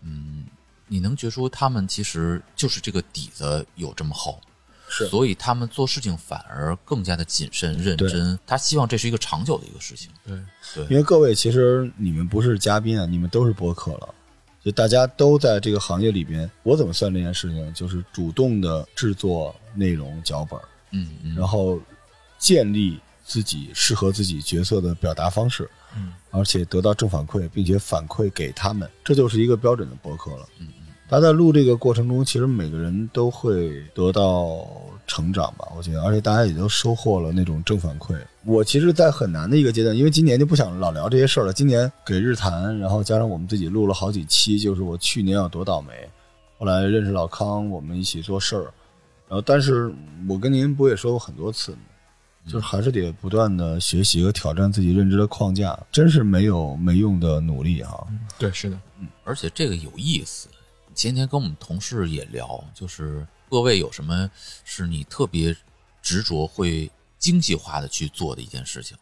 [0.02, 0.44] 嗯，
[0.88, 4.40] 你能觉出他们其实就是这个底子有这么厚。
[4.90, 8.38] 是，所以他们做事情反而更加的谨慎认真。
[8.46, 10.10] 他希望这是一个长久的一个事情。
[10.26, 10.40] 对
[10.74, 14.14] 对，因为各位其实你们不是嘉宾啊，你们都是播客了，
[14.64, 16.50] 就大家都在这个行业里边。
[16.62, 17.74] 我怎么算这件事情？
[17.74, 20.58] 就是主动的制作内容脚本，
[20.92, 21.78] 嗯嗯，然后
[22.38, 30.48] 建立自己适合自己角色的表达方式，嗯，而且得到正反馈，并且反馈给他们，这就是一个标准的播客了。
[30.60, 30.68] 嗯。
[31.10, 34.68] 大家在录这个过程中，其实每个人都会得到
[35.06, 38.14] 成长吧，我觉得，而且大家也都收获了那种正反馈。
[38.44, 41.52] 我其实，在很难的一个阶段，因为今年就不想老聊这些事儿了。
[41.54, 45.92] 今年给日坛，然后加上我们自己录了好几期，就是我去年有多倒霉。
[46.58, 48.64] 后来认识老康，我们一起做事儿，
[49.28, 49.90] 然后，但是
[50.28, 51.78] 我跟您不也说过很多次吗？
[52.46, 58.06] 就是还是得不断的学习和挑战自己认知的框架，真是没有没用的努力哈。
[58.38, 60.48] 对，是的，嗯，而且这个有意思。
[60.98, 64.28] 前天跟我们同事也聊，就是各位有什么
[64.64, 65.56] 是你特别
[66.02, 68.96] 执着、会精细化的去做的一件事情？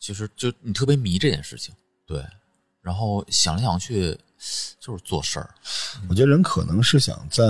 [0.00, 1.74] 其实就你特别迷这件事情，
[2.06, 2.24] 对。
[2.80, 4.18] 然后想来想去，
[4.80, 5.50] 就是做事儿。
[6.08, 7.44] 我觉得人可能是想在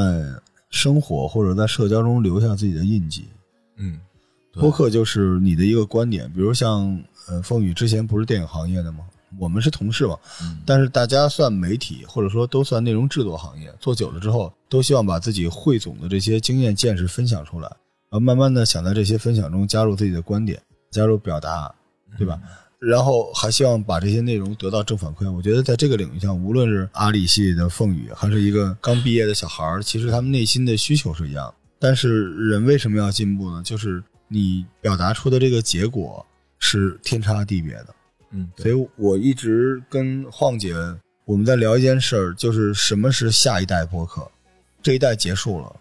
[0.71, 3.29] 生活或者在社交中留下自己的印记。
[3.77, 4.01] 嗯，
[4.55, 9.07] 播客就是你的一个观点，比如像呃，风雨之前不是电影行业的吗？
[9.39, 10.19] 我们是同事嘛，
[10.65, 17.69] 但是大家算媒体，或者说都算内容制作行业，做久了之后，都希望把自己汇总的这些经验见识分享出来，
[18.11, 21.75] 然后慢慢的想在这些分享中加入自己的观点，加入表达，
[22.17, 22.41] 对吧？
[22.79, 25.31] 然后还希望把这些内容得到正反馈。
[25.33, 31.53] 我觉得在这个领域上，无论是阿里系的凤宇，还是一个刚毕业的小孩儿，其实他们内心的需求是一样。
[31.79, 33.63] 但是人为什么要进步呢？
[33.65, 36.25] 就是你表达出的这个结果
[36.59, 37.87] 是天差地别的。
[38.35, 40.75] 嗯，所以我一直跟晃姐
[41.25, 44.29] 我们在聊一件事儿，就是什么是下一代播客？
[44.83, 45.77] 这一代结束了，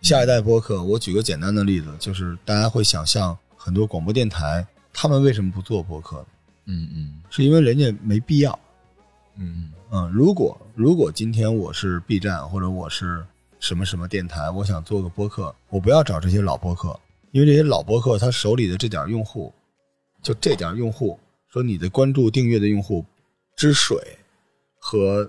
[0.00, 6.24] 下一代播客，我举个简单的例子，就是大家会想象很多广播电台，他们为什么不做播客？
[6.64, 8.58] 嗯嗯，是因为人家没必要。
[9.36, 13.24] 嗯，嗯，如果如果今天我是 B 站或者我是
[13.60, 16.98] 什么什么电台，我想做个播客，我不要找这些老播客，
[17.30, 19.52] 因为这些老播客他手里的这点用户，
[20.22, 21.18] 就这点用户，
[21.48, 23.04] 说你的关注订阅的用户
[23.56, 23.96] 之水
[24.78, 25.28] 和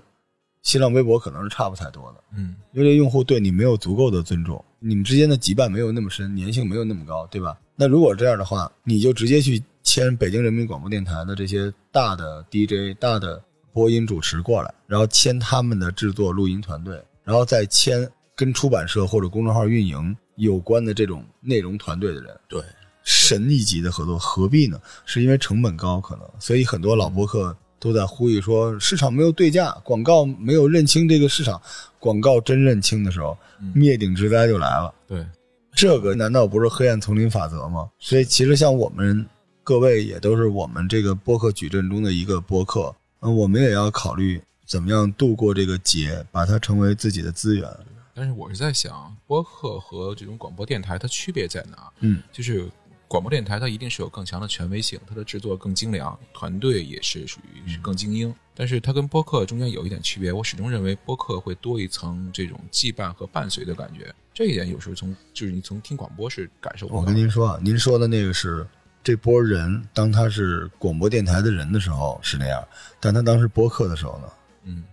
[0.62, 7.58] 新浪微博可能是差不太多的，嗯，因为这用户对你没有足够的尊重，你们之间的羁绊没有那么深，粘性没有那么高，对吧？
[7.74, 18.06] 那如果这样的话，你就直接去签北京人民广播电台的这些大的 DJ、大的播音主持过来，然后签他们的制作录音团队，然后再签
[18.36, 22.62] 跟出版社或者公众号运营有关的这种内容团队的人，对，
[23.12, 24.80] 神一级的合作，何必呢？
[25.04, 31.60] 是因为成本高，可能，所以很多老播客都在呼吁说，市场没有对价，广告没有认清这个市场，
[31.98, 33.36] 广告真认清的时候，
[33.74, 34.94] 灭顶之灾就来了。
[35.08, 35.26] 对，
[35.74, 37.90] 这个难道不是黑暗丛林法则吗？
[37.98, 39.26] 所以其实像我们
[39.64, 47.68] 各位也都是我们这个播客矩阵中的一个播客，嗯，我们也要考虑怎么样度过这个劫，把它成为自己的资源。
[48.14, 51.90] 但是我是在想，播客和这种广播电台它区别在哪？
[52.00, 52.68] 嗯，就是
[53.10, 58.32] 广播电台它一定是有更强的权威性，它的制作更精良，团队也是属于是更精英。
[58.54, 64.14] 但是它跟播客中间有一点区别，我始终认为播客会多一层这种羁绊和伴随的感觉。
[64.32, 67.04] 这一点有时候从就是你从听广播是感受不到我。
[67.04, 68.64] 跟您说啊，您说的那个是
[69.02, 72.64] 这波人，当他是广播电台的人的时候是那样，
[73.00, 74.28] 但他当时播客的时候呢？
[74.66, 74.84] 嗯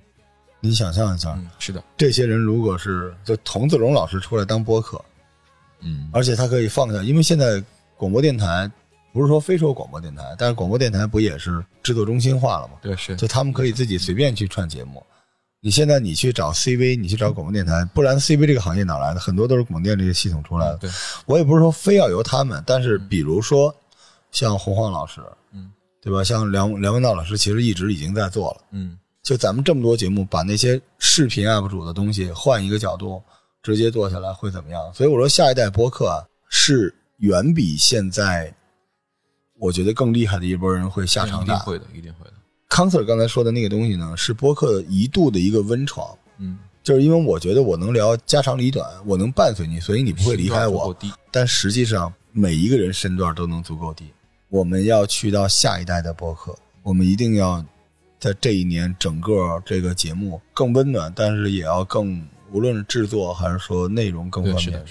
[0.60, 5.00] 你想象一下，嗯，是的，这些人如果是就童子龙老师出来当播客，
[5.82, 7.64] 嗯，而且他可以放下，因为现在
[7.98, 8.70] 广播电台
[9.12, 12.76] 不是说非说广播电台，但是广播电台不也是制作中心化了吗？
[12.82, 15.04] 对是就他们可以自己随便去串节目。
[15.60, 19.20] 你现在你去找 CV，你去找广播电台，不然 CV 这个行业哪来的？
[19.20, 20.78] 很多都是广电这些系统出来的。
[20.78, 20.90] 对，
[21.26, 23.76] 我也不是说非要由他们，但是比如说
[24.32, 25.20] 像洪晃老师，
[25.52, 26.24] 嗯，对吧？
[26.24, 28.62] 像梁梁文道老师，其实一直已经在做了。
[28.72, 33.22] 嗯就咱们这么多节目，把那些视频 UP 主的东西换一个角度，
[33.62, 34.82] 直接做下来会怎么样？
[34.94, 38.54] 所以我说，下一代播客啊，是远比现在
[39.60, 41.56] 我觉得更厉害的一波人会下场大。
[41.56, 42.34] 一定会的，一定会的。
[42.70, 50.96] 康 Sir 刚才说的那个东西呢，是播客一度的一个温床，嗯，就是因为我觉得我能聊家长里短，我能伴随你，所以你不会离开我。
[51.32, 54.06] 但实际上，每一个人身段都能足够低。
[54.50, 57.66] 我们要去到下一代的播客，我们一定要
[58.20, 64.86] 在这一年整个这个节目更温暖，但是也要更无论是制作还是说内容更，方便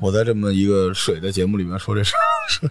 [0.00, 2.14] 我在这么一个水的节目里面说这事
[2.62, 2.70] 儿，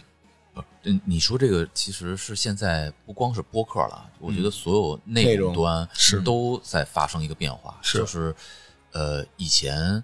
[0.84, 8.36] 嗯，你说这个其实是现在不光是播客了，我觉得所有内内容容端是都在发生一个变化，是就是
[8.92, 10.04] 呃以前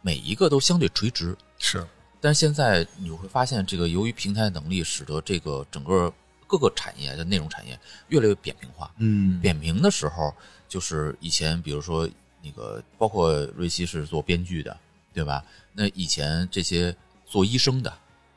[0.00, 1.84] 每一个都相对垂直，是
[2.20, 6.10] 但是现在你会发现，这个由于平台能力，使得这个整个
[6.46, 8.90] 各个产业的内容产业越来越扁平化。
[8.98, 10.32] 嗯扁平的时候，
[10.68, 12.08] 就是以前比如说
[12.42, 14.74] 那个，包括瑞希是做编剧的，
[15.12, 15.44] 对吧？
[15.74, 17.92] 那以前这些做医生的，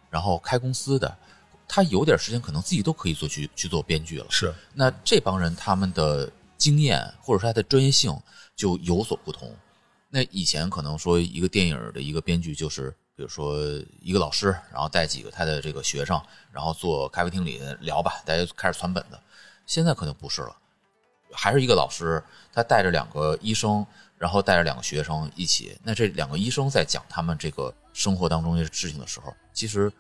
[0.10, 1.18] 然后开公司的，
[1.68, 4.26] 他有点时间可能自己都可以做去去做编剧了。
[4.30, 8.18] 是那这帮人他们的经验或者说他的专业性
[8.56, 9.56] 就有所不同。
[10.10, 13.58] 那以前可能说一个电影的一个编剧就是，比如说
[14.02, 16.20] 一个老师，然后带几个他的这个学生，
[16.52, 19.20] 然后坐咖啡厅里聊吧，大家就开始传本子。
[19.66, 20.56] 现在可能不是了，
[21.34, 22.24] 还是一个老师，
[22.54, 23.86] 他带着两个医生，
[24.18, 25.78] 然后带着两个学生一起。
[25.84, 29.92] 那这两个医生在讲他们这个生活当中的事情的时候，其实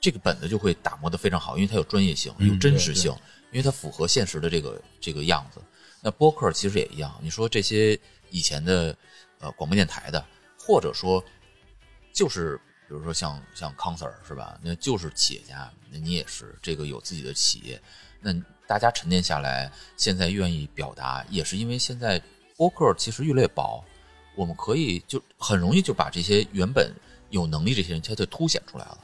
[0.00, 3.10] 这个本子就会打磨得非常好，因为它有专业性，有真实性，
[3.50, 5.60] 因为它符合现实的这个这个样子。
[6.02, 7.98] 那播客其实也一样，你说这些
[8.30, 8.96] 以前的
[9.40, 10.24] 呃广播电台的，
[10.58, 11.24] 或者说
[12.12, 14.58] 就是比如说像像康 Sir 是吧？
[14.62, 17.80] 那就是企业家，那你也是这个有自己的企业，
[18.20, 18.32] 那
[18.68, 22.22] 大家沉淀下来，现在愿意表达，也是因为现在
[22.56, 23.84] 播客其实越来越薄，
[24.34, 26.90] 我们可以就很容易就把这些原本
[27.30, 28.98] 有能力这些人，他就凸显出来了。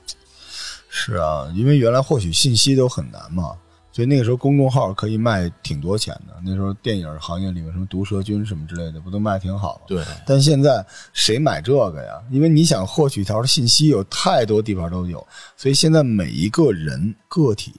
[0.89, 3.57] 是啊，因为原来获取信息都很难嘛，
[3.93, 6.35] 所以那个时候公众号可以卖挺多钱的。
[6.45, 9.81] 那时候电影行业里面什么毒蛇君什么之类的，不都卖挺好吗？
[9.87, 12.23] 对，但现在谁买这个呀？
[12.31, 17.73] 因为你想获取一条信息，有太多地方都有，所以现在每一个人个体，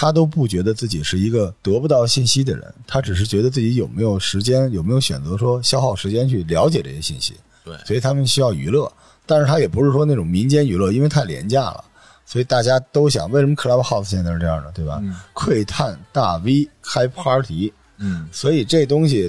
[0.00, 7.34] 他都不觉得自己是一个得不到信息的人，他只是觉得自己有没有时间，有没有选择说消耗时间去了解这些信息。
[7.64, 8.88] 对所以他们需要娱乐，
[9.26, 11.82] 但是他也不是说那种民间娱乐，因为太廉价了。
[12.24, 15.00] 所以大家都想，为什么 Clubhouse 现在是这样的，对吧？
[15.02, 19.28] 嗯窥探大 V 开 party，嗯所以这东西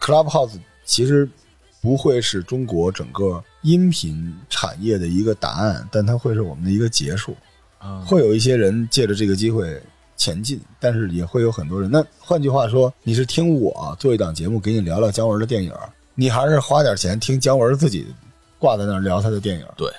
[0.00, 1.28] Clubhouse 其实
[1.82, 7.36] 不会是中国整个音频产业的一个答案，但它会是我们的一个结束。
[7.78, 9.78] 啊，会有一些人借着这个机会
[10.16, 11.90] 前进，但是也会有很多人。
[11.90, 15.72] 那换句话说，你是听我做一档节目，给你聊聊姜文的电影，
[16.14, 18.06] 你还是花点钱听姜文自己
[18.58, 19.66] 挂在那儿聊他的电影？
[19.76, 19.90] 对，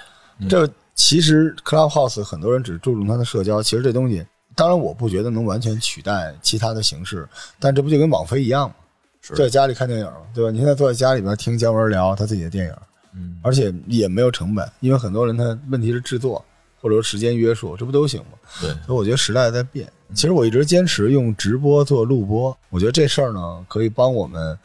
[0.49, 7.28] 这其实 Clubhouse 很多人只注重他的社交，其实这东西，当然我不觉得能完全取代其他的形式，
[7.59, 8.76] 但这不就跟网飞一样吗？
[9.22, 10.51] 是在家里看电影，对吧？
[10.51, 12.74] 你现在坐在家里边听姜文聊他自己的电影，
[13.13, 16.43] 嗯，而且也没有成本，因为很多人他问题是制作
[16.88, 18.38] 或者说时间约束，这不都行吗？
[18.62, 19.92] 对，所以我觉得时代在变。
[20.14, 24.58] 其实我一直坚持用直播做录播，我觉得这事儿呢可以帮我们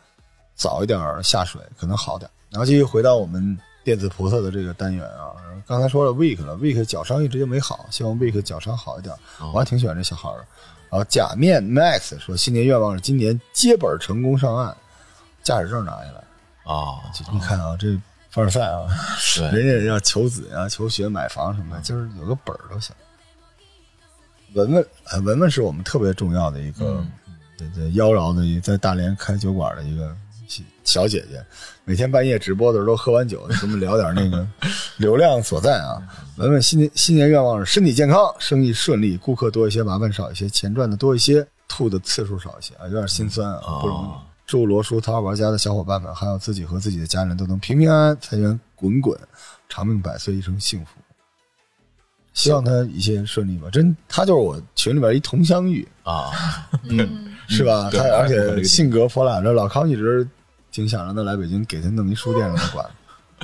[0.54, 2.30] 早一点下水，可能好点。
[2.48, 5.34] 然后继续回到我们电子菩萨的这个单元啊，
[5.66, 9.12] 刚才说了 Week 了，Week 脚伤一直就没好，希望 Week 脚伤好一点。
[9.40, 10.46] 我还挺喜欢这小孩的。
[10.88, 14.76] 然后假面 Max 说新年愿望是今年接本成功上岸，
[15.42, 16.72] 驾驶证拿下来。
[16.72, 17.02] 啊，
[17.32, 17.98] 你看啊，这
[18.32, 18.88] 凡尔赛啊，
[19.36, 22.96] 对，人家要求子呀、求学、买房什么的，就是有个本儿都行。
[24.54, 27.04] 文文，哎，文文是我们特别重要的一个，
[27.58, 30.16] 对对，妖娆的一在大连开酒馆的一个
[30.82, 31.44] 小姐姐，
[31.84, 34.46] 每天半夜直播的时候都喝完酒，跟我们聊点那个
[34.96, 36.02] 流量所在啊。
[36.38, 44.31] 文文新年新年愿望是身体健康，生意顺利，顾客多一些，麻烦少一些，钱赚的多一些，吐的次数少一些啊，有点心酸啊，不容易。
[44.46, 49.18] 祝罗叔淘玩家的小伙伴们，还有自己和自己的家人都能平平安安、财源滚滚、
[49.68, 50.92] 长命百岁、一生幸福。
[52.34, 53.68] 希望他一切顺利吧。
[53.70, 56.30] 真，他就是我群里边一佟湘玉，啊，
[56.84, 57.90] 嗯，是吧？
[57.90, 60.26] 对他而且性格泼辣，这老康一直
[60.70, 62.90] 挺想让他来北京，给他弄一书店让他管。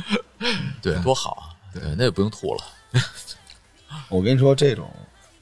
[0.80, 1.42] 对，多好啊！
[1.74, 2.64] 对，那也不用吐了。
[4.08, 4.90] 我跟你说，这种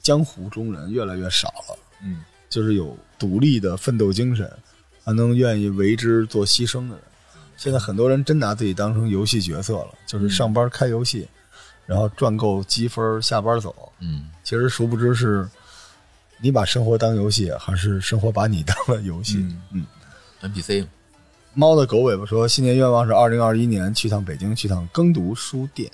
[0.01, 4.51] 江湖中人越来越少了，嗯，就是有独立的奋斗精神，
[5.07, 7.03] 还能愿意为之做牺牲的人。
[7.55, 11.25] 现在很多人真拿自己当成游戏角色了，就是上班开游戏，
[11.85, 13.89] 然后赚够积分下班走。
[13.99, 15.47] 嗯，其实殊不知是，
[16.41, 19.37] 你把生活当游戏，还是生活把你当了游戏？
[19.37, 19.85] 嗯嗯
[20.41, 20.85] NPC
[21.53, 25.89] 猫的狗尾巴说，新年愿望是二零二一年去趟北京，去趟耕读书店。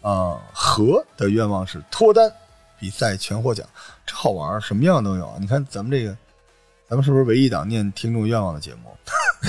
[0.00, 2.28] 啊、和的愿望是脱单
[2.76, 3.64] 比赛全获奖，
[4.04, 5.32] 这好玩，什么样都有。
[5.38, 6.16] 你看咱们这个，
[6.92, 8.94] 咱们是不是唯一一档念听众愿望的节目？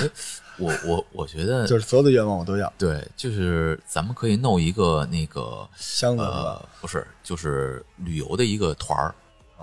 [0.56, 6.22] 我我我觉得 就是所有的愿望我都要，对，就是咱们可以弄一个那个箱子？
[6.22, 9.14] 呃，不是，就是旅游的一个团儿。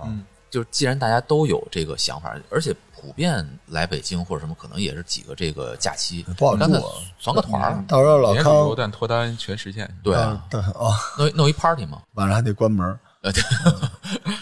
[0.04, 9.92] 嗯，就是既然大家都有这个想法，而且普遍来北京或者什么，可能也是几个这个假期，不好干脆住啊攒个团儿，到时候老连旅游康但脱单全实现。
[10.04, 13.42] 对啊啊，，对哦，弄弄一 party 嘛，晚上还得关门儿，呃，对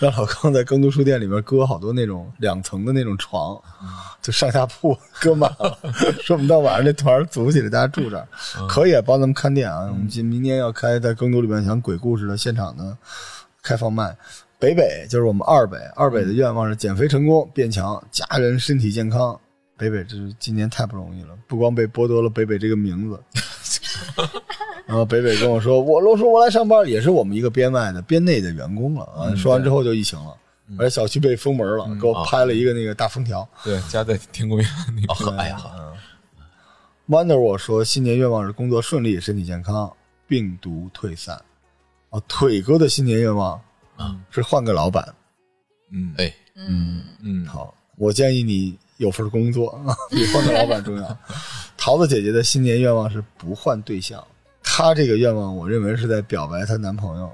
[0.01, 3.61] 让老康在耕读书店里面搁好多那种两层的那种床，
[4.23, 5.79] 就上下铺搁满了。
[6.23, 8.27] 说我们到晚上这团儿组起来，大家住这儿，
[8.67, 9.87] 可以啊帮咱们看店啊。
[9.91, 12.97] 我们今明年要开在耕读里面讲鬼故事的现场的
[13.63, 14.17] 开放麦。
[14.59, 19.39] 北北就是我们二北，二北的愿望是减肥成功、变强，家人身体健康。
[19.77, 23.19] 北北这是今年太不容易了，不光被剥夺了北北这个名字，
[24.91, 29.33] 然后北北跟我说，我罗叔我来上班，也是我们一个编外的编内的员工了啊。
[29.37, 30.37] 说完之后就疫情了，
[30.77, 33.49] 而且小区被封门了，给我拍了一个那个大封条。
[33.63, 35.31] 对，家在天宫院那哦个。
[35.31, 35.61] 呵，哎呀
[37.09, 39.89] ，Wonder 我说新年愿望是工作顺利、身体健康、
[40.27, 41.41] 病毒退散。
[42.11, 43.61] 啊，腿哥的新年愿望
[43.97, 45.15] 嗯是换个老板。
[45.93, 49.81] 嗯，哎，嗯，嗯，好，我建议你有份工作，
[50.11, 51.19] 比换个老板重要。
[51.77, 54.23] 桃子姐姐的新年愿望是不换对象，
[54.63, 57.33] 她这个愿望我认为是在表白她男朋友，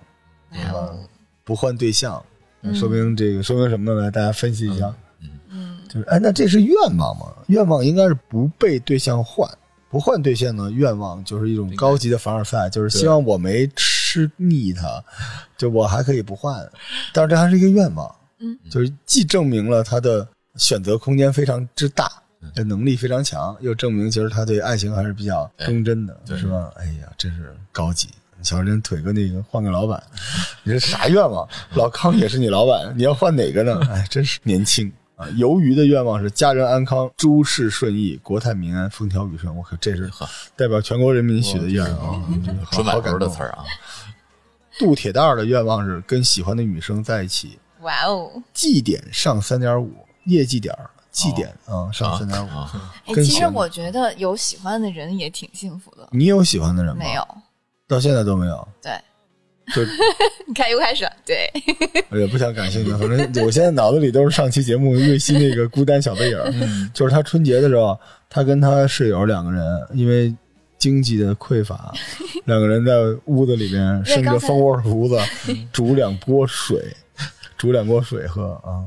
[0.50, 0.98] 哎呦。
[1.44, 2.20] 不换对象，
[2.62, 2.74] 嗯。
[2.74, 4.02] 说明这个说明什么呢？
[4.02, 4.92] 来，大家分析一下。
[5.48, 5.78] 嗯。
[5.88, 7.32] 就是哎，那这是愿望吗？
[7.46, 9.48] 愿望应该是不被对象换，
[9.88, 10.70] 不换对象呢？
[10.72, 15.02] 愿望就是一种高级的凡尔赛，就是希望我没吃腻他，
[15.56, 16.68] 就我还可以不换，
[17.12, 22.10] 但是这还是一个愿望，嗯，就是既证明了他的选择空间非常之大，
[22.55, 26.70] 这能力非常强，又证明其实他对爱情还是比较忠贞的，对是吧？
[26.76, 28.09] 哎呀，真是高级。
[28.38, 30.03] 你瞧人腿哥那个换个老板，
[30.62, 31.49] 你这啥愿望？
[31.74, 33.80] 老康也是你老板，你要换哪个呢？
[33.90, 35.26] 哎，真是年轻啊！
[35.38, 39.55] 鱿鱼的愿望是家人安康、诸事顺意、国泰民安、风调雨顺。
[39.57, 40.11] 我靠这是
[40.55, 42.22] 代表全国人民许的愿啊！
[42.44, 43.64] 这个好纯满好感动头的词儿啊，
[44.78, 48.30] 杜铁蛋儿的愿望是跟喜欢的女生在一起，哇哦！
[48.53, 49.90] 绩点上三点五，
[50.26, 52.50] 业绩点儿绩点啊上三点五。
[52.50, 56.06] 啊，哎，其实我觉得有喜欢的人也挺幸福的。
[56.12, 57.02] 你有喜欢的人吗？
[57.02, 57.26] 没，有，
[57.88, 58.68] 到现在都没有。
[58.82, 58.92] 对，
[59.74, 59.82] 就
[60.46, 61.50] 你看又开始了，对，
[62.10, 67.98] 我也不想感兴趣，反正我现在脑子里都是上期节目瑞希那个孤单小背影就是他春节的时候，
[68.28, 69.64] 他跟他室友两个人
[69.94, 70.34] 因为
[70.76, 71.94] 经济的匮乏，
[72.44, 72.92] 两个人在
[73.24, 75.18] 屋子里面生着蜂窝炉子，
[75.72, 76.94] 煮两锅水，
[77.57, 78.84] 煮两锅水喝啊。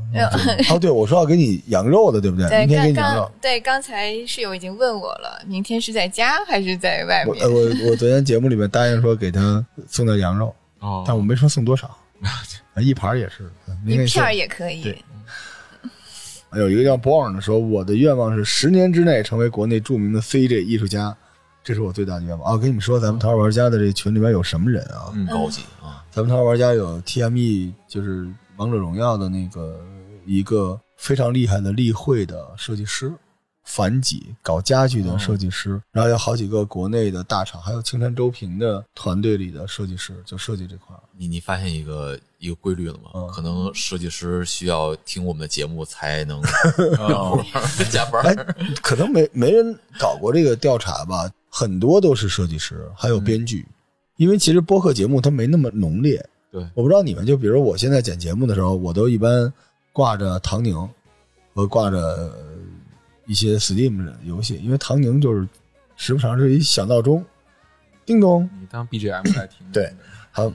[0.70, 2.47] 哦，对，我说要给你羊肉的，对不对？
[2.59, 3.32] 明天给你羊肉。
[3.41, 7.45] 对，刚才室友已经问我了，明天是在家还是在外面？
[7.45, 11.89] 我我我昨天节目里面答应说给他送点羊肉，哦，但我没说送多少，
[12.80, 13.49] 一盘也是，
[13.86, 14.95] 一片也可以。
[16.53, 21.15] 有一个叫博尔的说，我的愿望是十年之内成为国内著名的 CJ 艺术家。
[21.61, 22.57] 这是我最大的愿望啊！
[22.57, 25.13] 跟你们说，咱们桃花玩家的这群里面有什么人啊？
[25.30, 26.03] 高级啊！
[26.09, 28.28] 咱们桃花玩家有 TME，就是
[28.60, 29.80] 王者荣耀的那个
[30.26, 33.10] 一个非常厉害的例会的设计师，
[33.64, 43.32] 反几搞家具的设计师，然后有好几个国内的大厂，还有青山周平的团队里的设计师，就设计这块你你发现一个一个规律了吗？
[43.34, 46.41] 可能设计师需要听我们的节目才能
[47.89, 48.22] 加班。
[48.26, 48.36] 哎，
[48.82, 51.32] 可能没没人搞过这个调查吧？
[51.49, 53.66] 很多都是设计师，还有编剧，
[54.18, 56.22] 因为其实播客节目它没那么浓烈。
[56.52, 59.52] 对，我不知道你们，就比如我现在剪节目的时候，我都一般
[59.93, 60.76] 挂着唐宁
[61.54, 62.34] 和挂着
[63.26, 65.47] 一些 Steam 的游戏，因为唐宁就是
[65.95, 67.24] 时不常是一小闹钟，
[68.06, 69.72] 叮咚，你当 BGM 来听。
[69.72, 69.93] 对，
[70.32, 70.52] 好，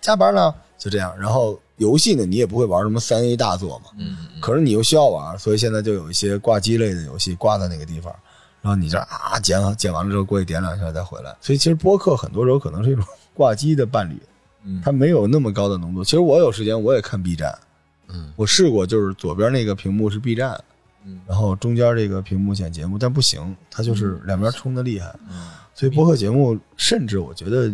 [0.00, 1.18] 加班了，就这样。
[1.18, 8.14] 然后游戏呢，你也不会玩什么三 A 大作嘛，嗯，可是你又需要玩，所以现在就有一些挂机类的游戏挂在那个地方。
[8.62, 13.04] 然后你这啊剪剪完了之后过去点两下再回来，所以其实播客很多时候可能是一种
[13.34, 14.18] 挂机的伴侣，
[14.64, 16.02] 嗯，它没有那么高的浓度。
[16.02, 17.56] 其实我有时间我也看 B 站，
[18.08, 20.58] 嗯，我试过就是左边那个屏幕是 B 站，
[21.04, 27.72] 嗯，然后中间这个屏幕选节目，但不行，它就是两边冲的厉害，嗯，所以播客节目甚至我觉得，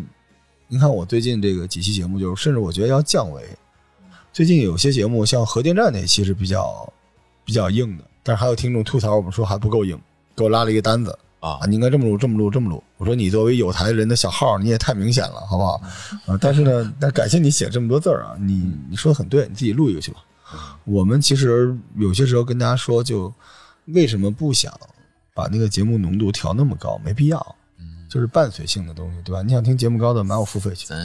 [0.68, 3.42] 你看我最近这个几期节目，就是甚至我觉得要降维。
[4.32, 6.92] 最近有些节目像核电站那期是比较
[7.44, 9.98] 比较硬的，但是还有听众吐槽我们说还不够硬。
[10.36, 12.84] 给我拉了一个单子啊，你应该这么录，这么录，这么录。
[12.98, 15.80] 我说你作为有台人的小号，你也太明显了，好不好？
[16.26, 20.20] 啊，但是呢，但感谢你写这么多字儿啊，你你说的很对，你自己录一个去吧。
[20.84, 23.32] 我们其实有些时候跟大家说，就
[23.86, 24.72] 为什么不想
[25.32, 27.00] 把那个节目浓度调那么高？
[27.02, 27.56] 没必要，
[28.08, 29.40] 就是伴随性的东西，对吧？
[29.42, 30.86] 你想听节目高的，买我付费去。
[30.86, 30.98] 咱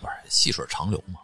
[0.00, 1.20] 不是细水长流嘛。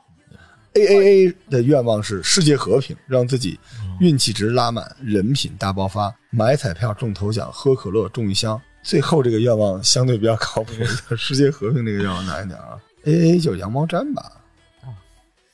[0.74, 3.60] A A A 的愿望是世界和平，让自己
[4.02, 8.60] 运气值拉满，人品大爆发，买彩票中头奖，喝可乐中一箱。
[8.82, 10.72] 最后这个愿望相对比较靠谱，
[11.16, 12.76] 世界和平这个愿望难一点啊。
[13.06, 14.32] A A 就是羊毛毡吧，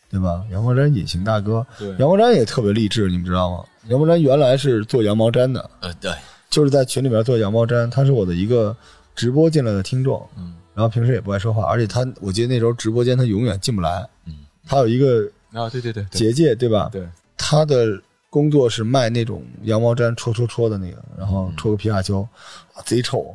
[0.09, 0.43] 对吧？
[0.51, 1.67] 羊毛毡隐形大哥，
[1.99, 3.63] 羊毛毡也特别励志，你们知道吗？
[3.89, 6.11] 羊毛毡原来是做羊毛毡的，呃，对，
[6.49, 7.91] 就是在群里面做羊毛毡。
[7.91, 8.75] 他是我的一个
[9.15, 14.35] 直播进来的听众，嗯，然后平时也不爱说话，而且他，我记得那时候直播间他永远进不来，嗯。
[14.67, 16.89] 他有一个啊，对对对，结界对吧？
[16.91, 17.99] 对，他的
[18.31, 22.27] 工作是卖那种羊毛毡，戳戳戳的那个，然后戳个皮卡丘，
[22.85, 23.35] 贼丑，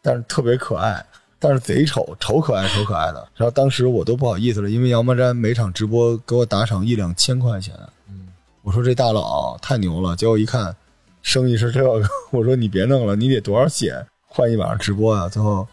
[0.00, 1.04] 但是特别可爱，
[1.38, 3.28] 但是贼丑，丑可爱，丑可爱的。
[3.36, 7.74] 然后当时我都不好意思了，因为羊毛毡每场直播给我打赏一两千块钱，
[8.08, 8.28] 嗯，
[8.62, 10.74] 我说这大佬太牛了，结果一看
[11.20, 15.28] 生意是这个， 我说你别弄了，你得多少血换一晚上直播啊？
[15.28, 15.68] 最后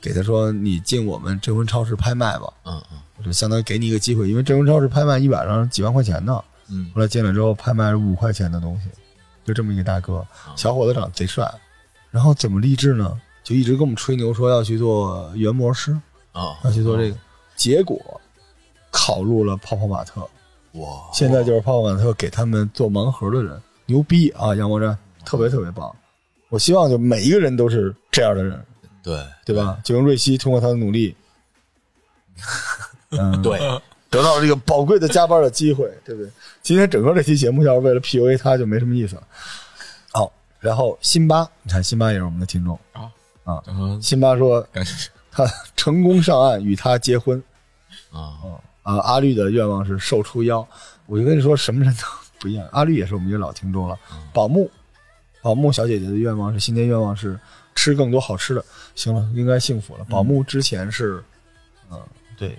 [0.00, 2.98] 给他说你进我们征婚超市拍卖吧，嗯嗯。
[3.18, 6.42] 我就相当于给你一个机会，因为镇魂超市拍卖一晚上几万块钱呢。
[6.70, 8.88] 嗯，后来进来之后拍卖五块钱的东西，
[9.44, 11.52] 就这么一个大哥，小伙子长得贼帅。
[12.10, 13.20] 然后怎么励志呢？
[13.44, 15.92] 就一直跟我们吹牛说要去做原模师
[16.32, 17.16] 啊，要去做这个。
[17.56, 17.98] 结果
[18.90, 20.20] 考入了泡泡玛特，
[20.72, 21.08] 哇！
[21.12, 24.54] 现在就是泡泡玛特给他们做盲盒的人，牛逼啊！
[24.54, 25.94] 杨博战特别特别棒。
[26.48, 28.60] 我希望就每一个人都是这样的人，
[29.02, 29.78] 对对吧？
[29.84, 31.14] 就用瑞希通过他的努力。
[33.10, 33.58] 嗯，对，
[34.10, 36.30] 得到了这个宝贵的加班的机会，对不对？
[36.62, 39.22] 今天整个这期节目要是为了 PUA 他，就没什么意思了。
[40.14, 43.08] 哦，然后辛巴，你看辛巴也是我们的听众啊
[43.44, 43.62] 啊。
[43.68, 44.66] 嗯，辛巴说
[45.30, 45.46] 他
[45.76, 47.40] 成功上岸与他结婚
[48.10, 48.34] 啊
[48.82, 48.96] 啊！
[48.98, 50.66] 阿绿的愿望是瘦出腰。
[51.06, 52.02] 我就跟你说，什么人都
[52.40, 52.68] 不一样。
[52.72, 53.96] 阿绿也是我们一个老听众了。
[54.32, 54.68] 宝木，
[55.40, 57.38] 宝木小姐姐的愿望是新年愿望是
[57.76, 58.64] 吃更多好吃的。
[58.96, 60.04] 行了，应该幸福了。
[60.06, 61.22] 宝木之前是，
[61.92, 62.00] 嗯，
[62.36, 62.58] 对。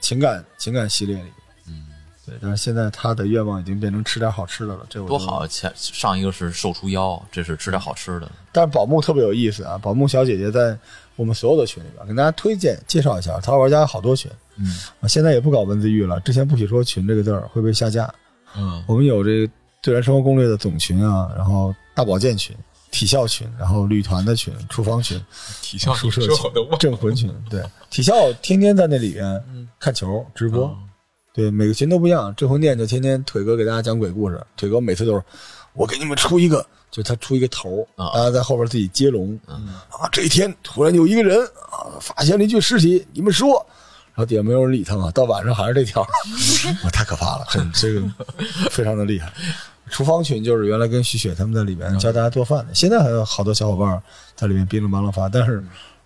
[0.00, 1.30] 情感情感系列里，
[1.66, 1.86] 嗯，
[2.24, 5.46] 对，但是现在他的愿望已经变成吃点好吃的了，这多好！
[5.46, 8.30] 前上一个是瘦出腰，这是吃点好吃的。
[8.52, 10.76] 但是宝木特别有意思啊，宝木小姐姐在
[11.16, 14.66] 我们所有的群里边跟大家推荐介绍一下，淘玩家有好多群，嗯
[15.00, 18.12] 啊，现在也不搞文字狱了，之前不许说群这个字儿会被下架，
[18.56, 22.56] 嗯，我们有这个对人生活攻略的总群啊，然后大保健群。
[22.92, 25.20] 体校群，然后旅团的群，厨房群，
[25.62, 30.72] 体校宿舍群，镇魂群，对，体校天天在那里边看球直播，
[31.32, 32.32] 对，每个群都不一样。
[32.36, 35.22] 镇魂殿就天天腿哥给大家讲鬼故事，腿哥每次都是
[35.72, 39.34] 我给你们出一个，就他出一个头，大家在后边自己接龙。
[39.46, 43.66] 啊，这一天突然有一个人啊发现了一具尸体，你们说。
[44.14, 46.06] 然后底下没有人理他嘛，到晚上还是这条，
[46.84, 48.02] 我太可怕了，这个
[48.70, 49.32] 非常的厉害。
[49.92, 54.02] 厨房群就是原来跟徐雪他们在里面教大家做饭的，现在还有好多小伙伴
[54.34, 55.62] 在里面叮铃梆啷发，但是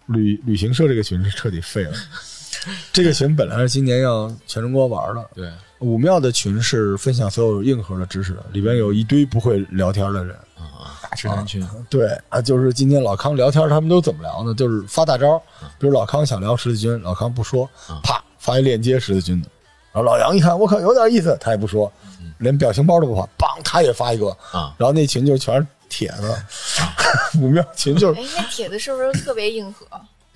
[0.06, 1.92] 旅旅行社这个群是彻底废了。
[2.92, 10.34] 这个群本来是今年要全中国玩的，对，武庙的群是分享所有硬核的知识的，里边有一堆不会聊天的人。
[10.56, 10.98] 啊。
[11.02, 14.52] 大吃男群，对啊，就是今天老康聊天，他们都怎么聊呢？
[14.54, 15.38] 就是发大招，
[15.78, 17.68] 比如老康想聊十字军，老康不说，
[18.02, 19.48] 啪发一链接十字军的，
[19.96, 21.90] 然后老杨一看，我靠有点意思，他也不说，
[22.36, 26.36] 连表情包都不发，梆他也发一个，啊然后那群就全是帖子，
[27.40, 29.86] 五庙群就是哎，那帖子是不是特别硬核？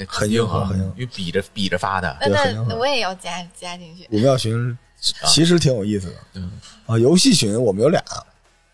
[0.08, 4.08] 很硬核很硬核因为比着比着发的，那那我也要加加进去。
[4.10, 4.78] 五庙群
[5.26, 6.14] 其实挺有意思的。
[6.36, 6.52] 嗯
[6.86, 8.02] 啊，游戏群我们有俩，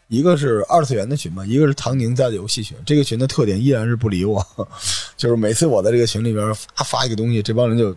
[0.07, 2.77] 一个是二次元的群嘛，一个是唐宁在的游戏群。
[2.87, 4.41] 这个群的特点依然是不理我，
[5.19, 7.93] 就是每次我在这个群里边发发一个东西，这帮人就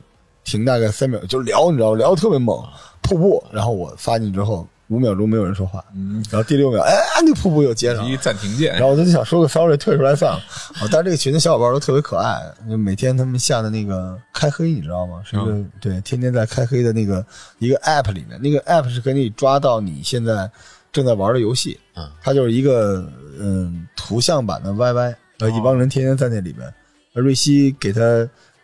[0.50, 2.58] 停大概三秒就聊，你知道聊的特别猛，
[3.02, 8.18] 瀑布，然后我发进去之后五秒钟没有人说话，嗯，然后第六秒，哎，那瀑布又接上了一。
[8.18, 10.39] 暂停键然，后我就想说个 sorry 退出来算了。
[10.82, 15.22] 哦，但是这个群的小伙伴都特别可爱，就每天他们下的那个开黑，你知道吗？
[15.24, 17.24] 是一个、对，天天在开黑的那个
[17.60, 20.50] 一个 app 里面，那个 app 是给你抓到你现在
[20.91, 23.08] 正在玩的游戏，嗯，它就是一个
[23.39, 26.74] 嗯图像版的 YY，呃，一帮人天天在那里面。
[27.14, 28.00] 瑞希给他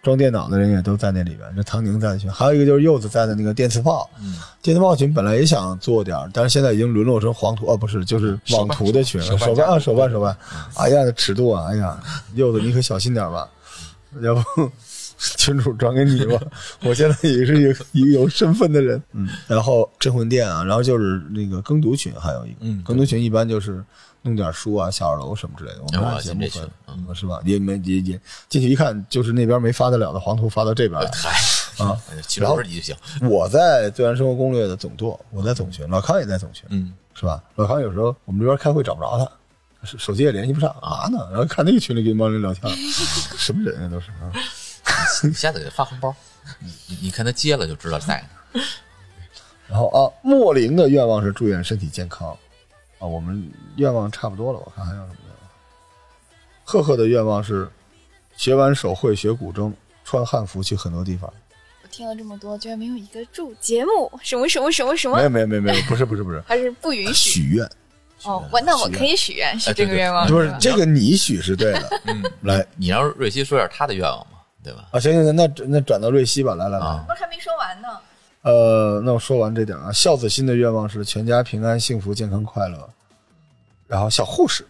[0.06, 10.38] 装电脑的人也都在那里边，这唐宁在的群，还有一个就是柚子在的那个电磁炮，嗯，电磁炮群本来也想做点儿，但是现在已经沦落成黄图，啊，不是，就是网图的群了，手办啊，手办手办，
[10.76, 12.00] 哎呀，这尺度啊，哎呀，
[12.36, 13.50] 柚子你可小心点吧，
[14.22, 14.42] 要不
[15.18, 16.40] 群主转给你吧，
[16.84, 23.84] 我现在也是一个一个有身份的人，嗯，然后镇魂殿啊，然后就是那个耕读群，还有一个，嗯耕读群一般就是
[24.26, 27.40] 弄点书啊、小二楼什么之类的，我们节目群分，是吧？
[27.46, 28.20] 也没也也
[28.50, 31.96] 进去一看，就是那边没发得了的黄图发到这边来，嗨，啊，
[32.28, 32.96] 其实不是你就行，
[33.30, 37.44] 我在自然生活攻略的总舵，我在总群，老康也在总群，嗯，是吧？
[37.54, 41.08] 老康有时候我们这边开会找不着他，手手机也联系不上啊。
[41.10, 42.76] 呢，然后看那个群里跟一帮人聊天，
[43.38, 44.34] 什么人啊都是啊。
[45.24, 46.16] 你下次给他发红包，
[46.60, 48.62] 你你你看他接了就知道在哪。
[49.70, 52.36] 然后啊，莫林的愿望是祝愿身体健康
[53.00, 55.50] 啊，我们愿望差不多了，我看还有什么愿望？
[56.64, 57.70] 赫赫的愿望是
[58.36, 59.72] 学完手绘学古筝，
[60.04, 61.32] 穿汉服去很多地方。
[61.84, 67.70] 我听了这么多，居然没有一个祝节目什么什么什么什么没有，没有没有没有，不是不是不是， 还是不允许许愿
[68.24, 68.44] 哦。
[68.52, 74.88] 我那我可以许愿，许这个愿望不是这个你许是对的，嗯，来你让瑞希说点他的愿望嘛，对吧？
[74.92, 77.90] 啊，行行行，那那转到瑞希吧，来来来，啊不是还没说完呢。
[78.46, 82.88] 呃，那我说完这点啊，孝子心的愿望是全家平安、幸福、健康、快乐。
[83.88, 84.64] 然后小护士，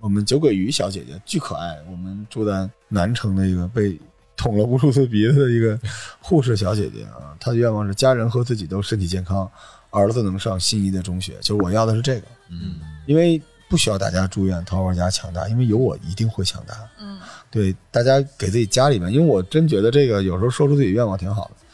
[0.00, 4.00] 我们酒鬼鱼小姐姐巨可爱，我们住在南城的一个被
[4.34, 5.78] 捅了无数次鼻子的一个
[6.20, 9.46] 护士小姐姐啊，她的愿望是家人和自己都身体健康，
[9.90, 13.38] 儿子能上心仪的中学，就是我要的是这个，嗯，因为
[13.68, 16.74] 不需要大家祝愿桃花家强大，因为有我一定会强大。
[16.98, 17.18] 嗯，
[17.50, 21.65] 对，大家给自己家里面，因为我真觉得这个有时候说出自己愿望挺好的。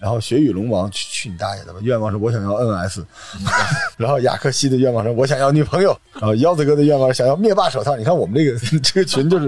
[0.00, 1.78] 然后雪雨龙王去去你大爷的吧！
[1.82, 3.04] 愿望是我想要 NS，
[3.98, 7.96] 然后雅克西的愿望是我想要女朋友，然后腰子哥的愿望是想要灭霸手套。
[7.96, 9.46] 你看我们这个 这个群就是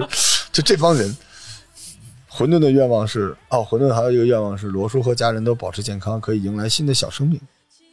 [0.52, 1.16] 就这帮人。
[2.34, 7.38] 混沌的愿望是哦，混沌还有一个愿望是罗叔和家人都保持健康，可以迎来新的小生命。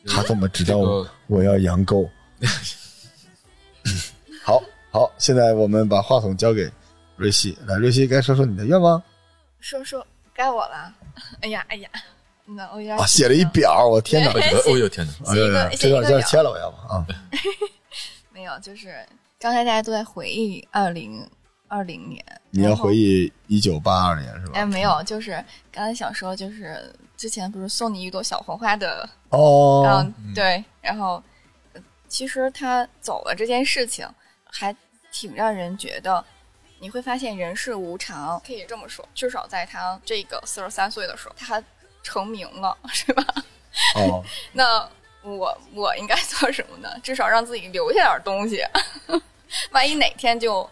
[0.07, 2.09] 他怎么知道我我要养狗？
[4.45, 6.71] 好好，现在我们把话筒交给
[7.17, 9.01] 瑞希，来，瑞希该说说你的愿望
[9.59, 10.93] 说说该我了。
[11.41, 11.89] 哎呀哎呀，
[12.57, 14.31] 啊，写了一表，我天哪！
[14.31, 15.31] 哎呦天哪！
[15.31, 17.05] 哎呀呀，这段这段切了我要不啊？
[18.33, 19.05] 没有，就是
[19.39, 21.27] 刚才大家都在回忆二零
[21.67, 24.53] 二零年，你要回忆一九八二年是吧？
[24.55, 29.85] 哎，没有，就是刚才想说，就是之前不是送你一朵小红花的，哦，
[30.17, 31.21] 嗯，对，然后
[31.73, 34.07] 呃其实他走了这件事情，
[34.45, 34.75] 还
[35.11, 36.23] 挺让人觉得，
[36.79, 41.61] 你会发现人世无常，可以这么说，至少在他这个四十三岁的时候，他
[42.03, 43.23] 成名了， 是吧？
[43.95, 44.23] 哦，
[44.53, 44.87] 那
[45.21, 46.89] 我我应该做什么呢？
[47.03, 48.63] 至少让自己留下点东西，
[49.71, 50.67] 万一哪天就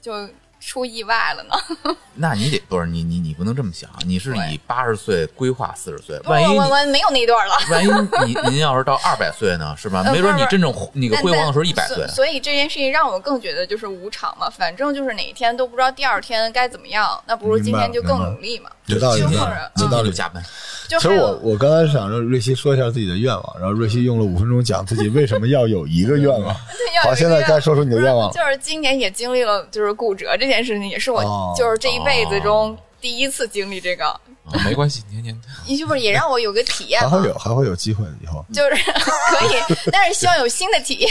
[0.00, 0.28] 就
[0.60, 1.96] 出意外了呢？
[2.20, 7.54] 那你得不是你你你不能这么想，你是以八十岁规划四十岁，万一你我我没有那段了。
[7.70, 7.88] 万一
[8.26, 10.02] 你 您要是到二百岁呢，是吧？
[10.04, 12.06] 呃没准你真正那个辉煌的时候一百所岁。
[12.08, 18.68] 所以这件事情让我更觉得就是无常嘛，反正就是哪一天都不知道第二天该怎么样，那不如今天就更努力嘛。
[18.86, 20.10] 有道理，有道理有道理。
[20.10, 20.42] 加班，
[20.88, 26.52] 其实我我刚才是想让瑞希说一下自己的愿望，然后瑞希用了五分钟讲自己为什么要有一个愿望。
[27.04, 28.32] 好，现在该说出你的愿望了。
[28.32, 34.20] 就是今年也经历了就是骨折这件事情，也是我哦就是这一辈子中第一次经历这个，啊
[34.64, 35.38] 没关系，年年
[35.68, 37.28] 你是不是也让我有个体验还会？
[37.28, 38.44] 有还会有机会的以后。
[38.52, 41.10] 就是 可以， 但是希望有新的体验。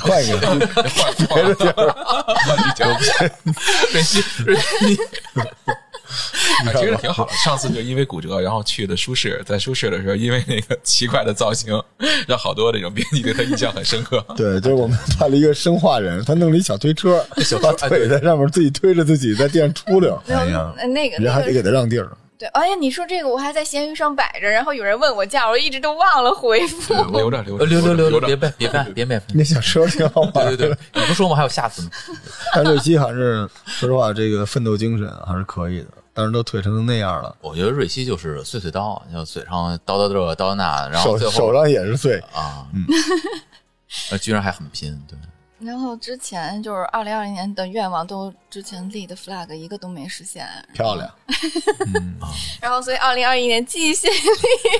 [0.00, 0.38] 换一个，
[1.34, 1.92] 别的地儿，
[2.46, 3.30] 换地儿，
[3.92, 4.96] 瑞希，瑞希，
[5.34, 5.44] 啊
[6.76, 7.32] 其实挺好的。
[7.32, 11.82] 上次就因为骨折，然后去的舒适，在舒适的时候，因为那个奇怪的造型，
[12.26, 14.24] 让好多那种编辑对他印象很深刻。
[14.36, 20.14] 对，就是我们派了一个生化人，他弄了一小推车，小把腿在上面自己推着自己在地上出溜。
[20.28, 22.10] 哎呀，那那个那个人还得给他让地儿。
[22.38, 26.92] 对，哎呀，你说这个我还在闲鱼上摆着，然后有人问我价，我一直都忘了回复。
[27.12, 29.22] 留着留着呃留留留留着，留，别别别办，别别。
[29.34, 30.56] 那小车挺好玩的。
[30.56, 31.36] 对对对，你不说吗？
[31.36, 31.90] 还有下次呢。
[32.54, 42.18] 但瑞希还是说实话，这个奋斗精神还是可以的，但是都腿成那样了，我觉得瑞希就是碎碎刀，就嘴上叨叨这叨叨那，然后手最后手上也是碎。
[42.34, 45.18] 啊，嗯，居然还很拼，对，
[45.58, 51.10] 然后之前就是二零二零年的愿望都之前立的 flag 一个都没实现，漂亮，
[52.60, 54.06] 然后所以二零二一年继续，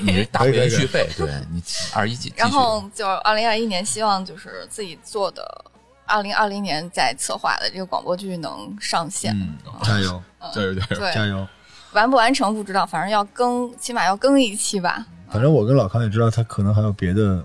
[0.03, 1.63] 你这大可以可以可以连续费，对你
[1.95, 5.65] 二一几，然后就二零二一年希望就是自己做的，
[6.05, 9.35] 二零二零年在策划的这个广播剧能上线。
[9.35, 10.23] 嗯，加油，
[10.55, 11.13] 加油加油！
[11.15, 11.49] 加油！
[11.93, 15.07] 完不完成不知道，反正要更，起码要更一期吧。
[15.31, 17.43] 反正我跟老康也知道，他可能还有别的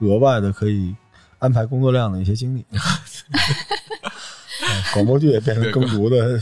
[0.00, 0.94] 额外的可以
[1.38, 2.64] 安排工作量的一些经历。
[2.72, 2.80] 嗯
[4.94, 6.40] 广播剧也变成耕读的，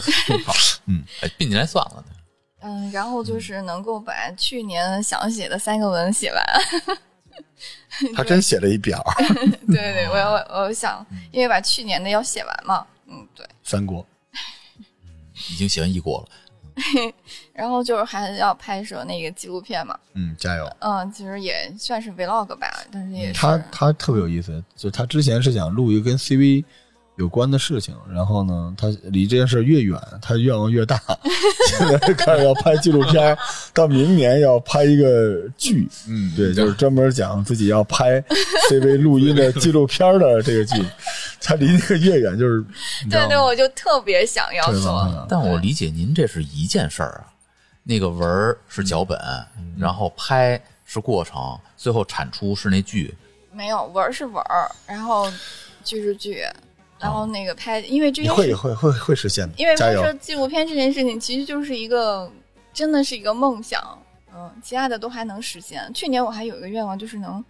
[0.86, 1.02] 嗯
[1.36, 2.04] 并进来算了，
[2.62, 6.44] 嗯，然后就是能够把去年想写的三个文写完。
[8.14, 9.24] 他真写了一表儿
[9.66, 12.86] 对对对，我要我想，因为把去年的要写完嘛。
[13.08, 13.44] 嗯，对。
[13.64, 14.06] 三国。
[15.50, 16.28] 已经写完一国了。
[17.54, 19.96] 然后就是还要拍摄那个纪录片嘛。
[20.14, 20.70] 嗯，加油！
[20.80, 26.64] 嗯，其实也算是 vlog 吧，但是也是他他特别有意思，就他之前是想录一个跟 CV
[27.16, 31.00] 有关的事情，然后呢，他离这件事越远，他愿望越大。
[31.78, 33.36] 现 在开始要拍纪录片，
[33.72, 38.20] 到明年要拍一个剧，嗯，对，就是专门讲自己要拍
[38.68, 40.84] CV 录音的纪录片的这个剧。
[41.46, 42.64] 他离那个越远，就是
[43.10, 45.26] 对对，我就特别想要。
[45.28, 47.26] 但我理解您这是一件事儿啊，
[47.84, 49.18] 那个文儿是脚本，
[49.78, 53.14] 然后拍是过程，最后产出是那剧。
[53.52, 55.30] 没有文儿是文儿，然后
[55.84, 56.42] 剧是剧，
[56.98, 60.02] 然后那个拍，因为这你件事，会会会会实现的，因为加油！
[60.02, 62.30] 拍摄纪录片这件事情，其实就是一个
[62.72, 63.80] 真的是一个梦想。
[64.34, 65.88] 嗯，其他的都还能实现。
[65.94, 67.44] 去年我还有一个愿望，就是能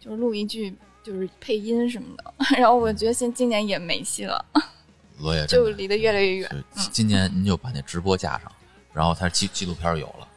[0.00, 4.42] 就是录一句就是配音什么的， 然后我觉得现今年也没戏了，
[5.46, 6.64] 就离得越来越远。
[6.90, 8.50] 今年您就把那直播加上，
[8.92, 10.28] 然后他纪纪录片有了，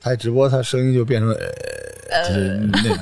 [0.00, 2.98] 他一直播，他声音就变成呃，就是那样，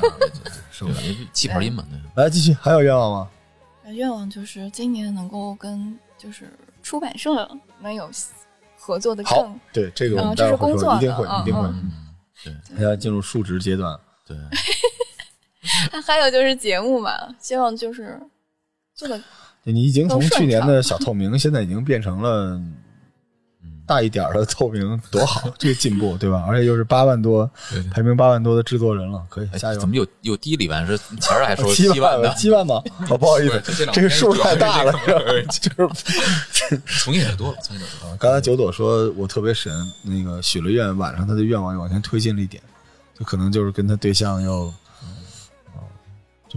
[0.70, 1.14] 是不是？
[1.32, 1.98] 气泡音嘛，对。
[2.22, 3.30] 来继续，还有愿望吗？
[3.92, 6.50] 愿望就是今年能够跟就是
[6.82, 7.48] 出版社
[7.80, 8.10] 能有
[8.76, 11.62] 合作的好更，对这个这是们待会儿工作说，一定会，一定会。
[11.68, 11.92] 嗯
[12.46, 14.36] 嗯，现在进入数值阶段，对，
[16.06, 18.20] 还有就是节目嘛，希望就是
[18.94, 19.20] 做的
[19.64, 22.74] 你已经从去年的小透明，现在已经变成了嗯
[23.86, 26.44] 大一点的透明， 多好，这个进步，对吧？
[26.48, 29.78] 而且又是八万多对对排名八万多的制作人了，可以哎加油！
[29.78, 30.86] 怎么又又低了一万？
[30.86, 32.34] 是前儿还说七万呢？
[32.34, 32.82] 七万吗？
[33.08, 33.62] 哦，不好意思
[33.92, 34.92] 这个数太大了，
[35.48, 35.88] 这个
[36.52, 38.16] 就是从业者多了，从业者多了。
[38.16, 39.72] 刚才九朵说我特别神，
[40.02, 42.60] 那个许了愿，晚上他的愿望又往前推进了一点，
[43.18, 44.72] 就可能就是跟他对象要，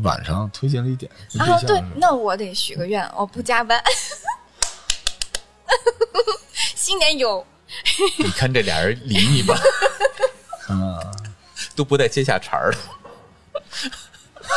[0.03, 1.11] 晚上推进了一点。
[1.37, 3.79] 啊，对，那我得许个愿，我不加班。
[6.75, 7.45] 新年有
[8.17, 9.59] 你看这俩人理你吧，
[10.67, 10.99] 啊，
[11.75, 12.77] 都不带接下茬儿的。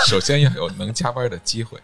[0.06, 1.78] 首先要有能加班的机会，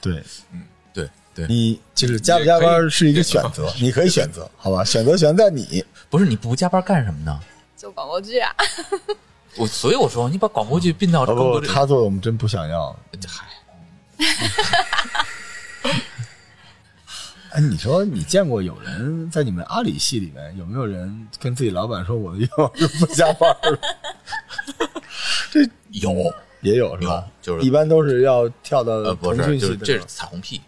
[0.00, 0.62] 对嗯
[0.94, 4.84] 对对，你就是加不加班是一个选择，你可以选择，好吧？
[4.84, 5.84] 选择权在你。
[6.08, 7.38] 不是你不加班干什么呢？
[7.76, 8.52] 做广播剧啊，
[9.56, 11.32] 我所以我说你把广播剧并到他
[11.86, 12.96] 做的我们真不想要。
[13.26, 13.44] 嗨，
[17.52, 23.78] 哎，你说你见过有人在你们阿里系里面有没有人跟自己老板说我的愿望是不加班了？
[25.50, 25.60] 这？
[25.90, 26.12] 有
[26.60, 27.14] 也有是吧？
[27.16, 30.60] 有就是一般都是要跳到呃不腾是就是这是彩虹屁。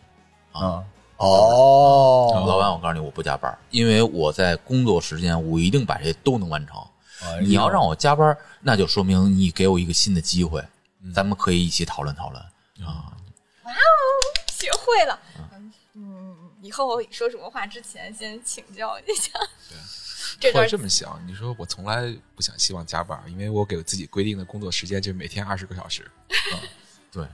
[0.51, 0.83] 啊
[1.19, 6.77] 哦，老板，我告诉你，我不加班，因为我在工作时间我一定把这些都能完成。
[7.23, 10.61] 哎你要让我加班，那就说明你给我一个新的机会，
[11.15, 12.43] 咱们可以一起讨论讨论
[12.85, 13.15] 啊。
[13.65, 13.77] 哇哦
[14.51, 15.19] 学会了。
[15.95, 16.32] 嗯，
[16.63, 19.31] 以后说什么话之前先请教一下。
[20.41, 26.11] 这或段者这么想，你说我从来不想希望加班，因为我给自己规定的工作时间就是每天二十个小时。
[27.13, 27.27] 对，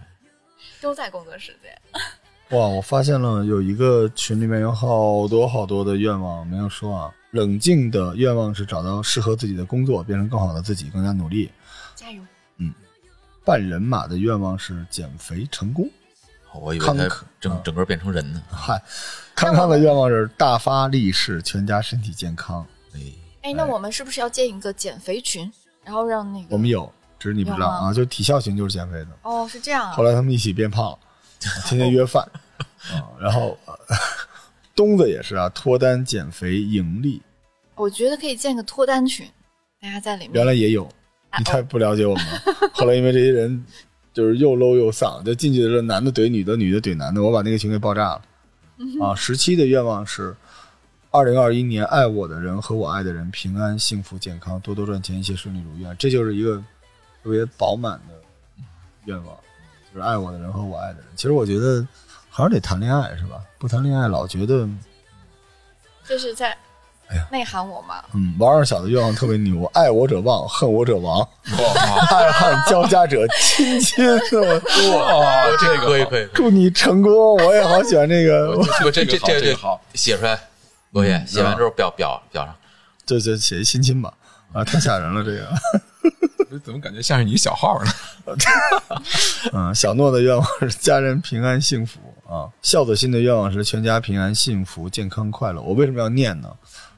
[0.81, 1.79] 都在工作时间。
[2.59, 2.67] 哇！
[2.67, 7.15] 我发现了有一个群里面有好多好多的愿望没有说啊。
[7.33, 11.53] 冷静的愿望是找到适合自己的工作，变成更好的自己，更加努力。
[11.95, 12.23] 加油！
[12.57, 12.73] 嗯
[13.45, 15.89] 半人马的愿望是减肥成功。
[16.55, 16.87] 我以为
[17.41, 18.43] 整整个变成人呢。
[18.51, 18.83] 嗨，
[19.35, 22.67] 康康的愿望是大发利市，全家身体健康。
[22.95, 23.01] 哎，
[23.43, 25.51] 哎，那我们是不是要建一个减肥群，
[25.85, 29.09] 然后让那个我们有，只是你不知道啊，就体校群就是减肥的。
[29.23, 30.03] 哦，是这样啊后。
[30.03, 30.99] 来他们一起变胖了，
[31.67, 32.23] 天天约饭
[32.93, 33.07] 啊。
[33.21, 33.75] 然后呃
[34.75, 37.23] 东子也是啊，脱单减肥盈利，
[37.75, 39.29] 我觉得可以建个脱单群，
[39.81, 40.33] 大家在里面。
[40.35, 40.89] 原来也有，
[41.37, 42.43] 你太不了解我们了。
[42.73, 43.65] 后来因为这些人
[44.19, 48.23] 就是又 low 又丧，就进去的时候男的怼女的，女的怼男的，我把那个群给爆炸了。
[49.01, 50.35] 啊，十七的愿望是。
[51.11, 55.97] 二零二一年，爱我的人和我爱的人平安、幸福、健康，多多赚钱，一切顺利如愿。
[55.99, 56.63] 这就是一个
[57.23, 58.15] 特别饱满的
[59.07, 59.35] 愿望，
[59.91, 61.07] 就是爱我的人和我爱的人。
[61.17, 61.87] 其实我觉得
[62.29, 63.41] 还是得谈恋爱，是吧？
[63.59, 64.69] 不谈恋爱老觉得，
[66.07, 66.55] 就是在
[67.31, 68.03] 内涵我吗？
[68.15, 74.05] 嗯，王二小的愿望特别牛，爱我者旺，恨我者亡，哇，爱恨交加者亲亲。
[74.07, 78.57] 我哇，这个可以可以，祝你成功，我也好喜欢这个。
[78.81, 80.39] 这这这个好这这个好，写出来，
[80.91, 82.55] 罗爷写完之后表表表上。
[83.07, 84.13] 这这写一亲亲吧，
[84.53, 85.49] 啊，太吓人了这个。
[86.65, 87.93] 怎么感觉像是你小号呢？
[89.53, 92.49] 嗯，小诺的愿望是家人平安幸福啊。
[92.63, 95.61] 孝子心的愿望是全家平安幸福、健康快乐。
[95.61, 96.49] 我为什么要念呢？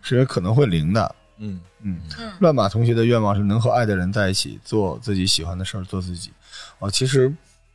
[0.02, 1.14] 是因为可能会灵的。
[1.42, 6.30] 嗯，嗯嗯，乱马同学的愿望是能和爱的人在一起，做自己喜欢的事儿，做自己。
[6.78, 7.28] 哦，其实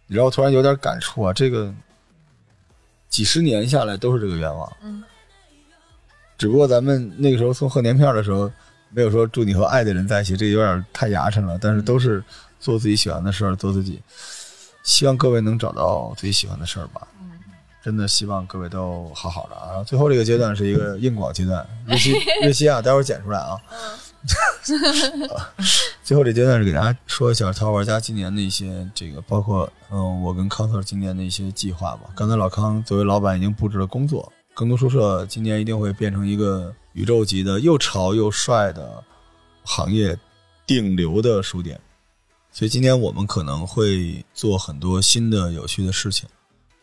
[0.06, 1.74] 你知道，我突然有点感触啊，这个
[3.10, 4.72] 几十年下来都是这个愿望。
[4.84, 5.04] 嗯，
[6.38, 8.52] 只不过咱们那个时候送贺年片的时候，
[8.92, 11.58] 没有说祝你和爱的人在一起，这有点太牙碜了。
[11.60, 12.24] 但是都是
[12.60, 14.00] 做自己喜欢的事儿，做自己。
[14.84, 17.08] 希望各位能找到自己喜欢的事儿吧。
[17.86, 19.84] 嗯真的希望各位都好好的啊。
[19.84, 23.62] 最后这个阶段是一个硬广阶段，日期日期啊，待会儿剪出来啊。
[26.04, 32.10] 最后这阶段是给大家说一下《桃花玩家》今年的一些这个，包括嗯，我跟康 Sir 今年的一些计划吧。
[32.16, 39.04] 刚才老康作为老板已经布置了工作，更多书社今年一定会变成一个宇宙级的又潮又帅的
[39.64, 40.18] 行业
[40.66, 41.80] 顶流的书店。
[42.52, 46.28] 所以今年我们可能会做很多新的有趣的事情，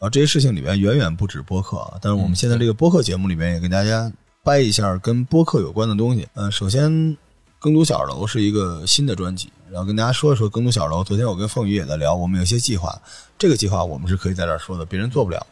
[0.03, 1.97] 啊，这些事情里面远远不止播客啊。
[2.03, 6.27] 但是我们现在这个播客节目里面也跟大家掰一下跟播客有关的东西。
[6.35, 7.17] 嗯、首先
[7.61, 11.05] 耕读小楼是一个新的专辑，然后跟大家说一说耕读小楼。
[11.05, 13.01] 昨天我跟凤宇也在聊，我们有些计划，
[13.39, 15.47] 这个计划我们是可以在这儿说的，别人做不了。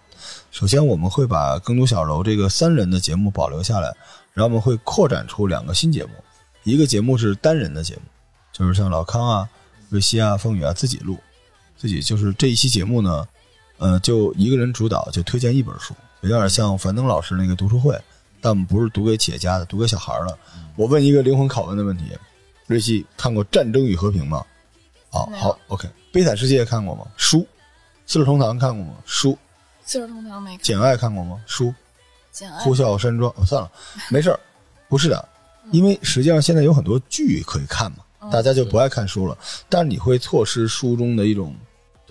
[0.50, 3.94] 首先我们会把耕读小楼这个三人的节目保留下来，
[4.34, 6.10] 然后我们会扩展出两个新节目，
[6.64, 8.02] 一个节目是单人的节目，
[8.52, 9.48] 就是像老康啊、
[9.90, 11.16] 瑞希啊、凤雨啊自己录，
[11.76, 13.24] 自己就是这一期节目呢，
[13.80, 17.98] 呃，就一个人主导，就推荐一本书，有点像樊登老师那个读书会，
[18.40, 20.38] 但我们不是读给企业家的，读给小孩的。
[20.76, 22.04] 我问一个灵魂拷问的问题：
[22.66, 24.44] 瑞希看过《战争与和平》吗？
[25.12, 27.06] 哦，没有好，OK，《悲惨世界》看过吗？
[27.16, 27.38] 书，
[28.06, 28.94] 《四世同堂》看过吗？
[29.06, 29.32] 书，
[29.84, 31.40] 《四世同堂没看，简爱》看过吗？
[31.46, 31.74] 书，
[32.30, 33.72] 简爱呼啸山庄，哦，算了，
[34.08, 34.38] 没事儿，
[34.88, 35.28] 不是的，
[35.72, 39.36] 因为实际上现在有很多剧可以看嘛，大家就不爱看书了，
[39.68, 41.56] 但是你会错失书中的一种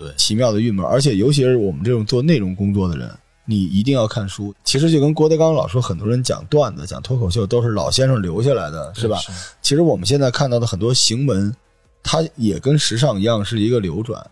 [0.00, 3.10] 对奇妙的郁闷，而且尤其是我们这种做内容工作的人，
[3.44, 4.54] 你一定要看书。
[4.64, 9.18] 其实就跟郭德纲老说，很多人讲段子、讲脱口秀都是老先生留下来的，是吧？
[9.18, 9.30] 是
[9.60, 11.54] 其实我们现在看到的很多行文，
[12.02, 14.24] 它也跟时尚一样是一个流转。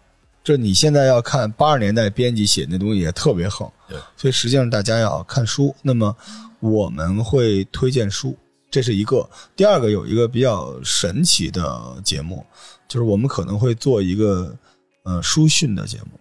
[0.42, 5.74] 这你现在要看八十年代编辑写那东西也特别横，对，所以实际上大家要看书。
[5.82, 6.16] 那么
[6.60, 8.34] 我们会推荐书，
[8.70, 9.28] 这是一个。
[9.54, 12.42] 第二个有一个比较神奇的节目，
[12.88, 14.56] 就是我们可能会做一个
[15.08, 16.20] 呃书讯的节目。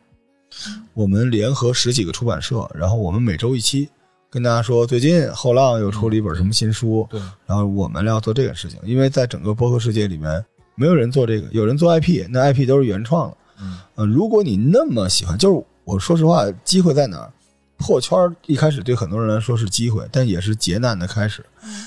[0.94, 3.90] 我们联合十几个出版社，然后我们每周一期，
[4.30, 10.44] 跟大家说最近后浪又出了一本什么新书，对，然后我们要做这个事情，因为在整个播客世界里面，
[10.76, 13.38] 没有人做这个，有人做 IP，那 IP 都是原创的。
[13.62, 17.32] 嗯，呃，如果你那么喜欢，就是我说实话，机会在哪儿？
[17.78, 21.46] 破圈一开始对很多人来说是机会，但也是劫难的开始。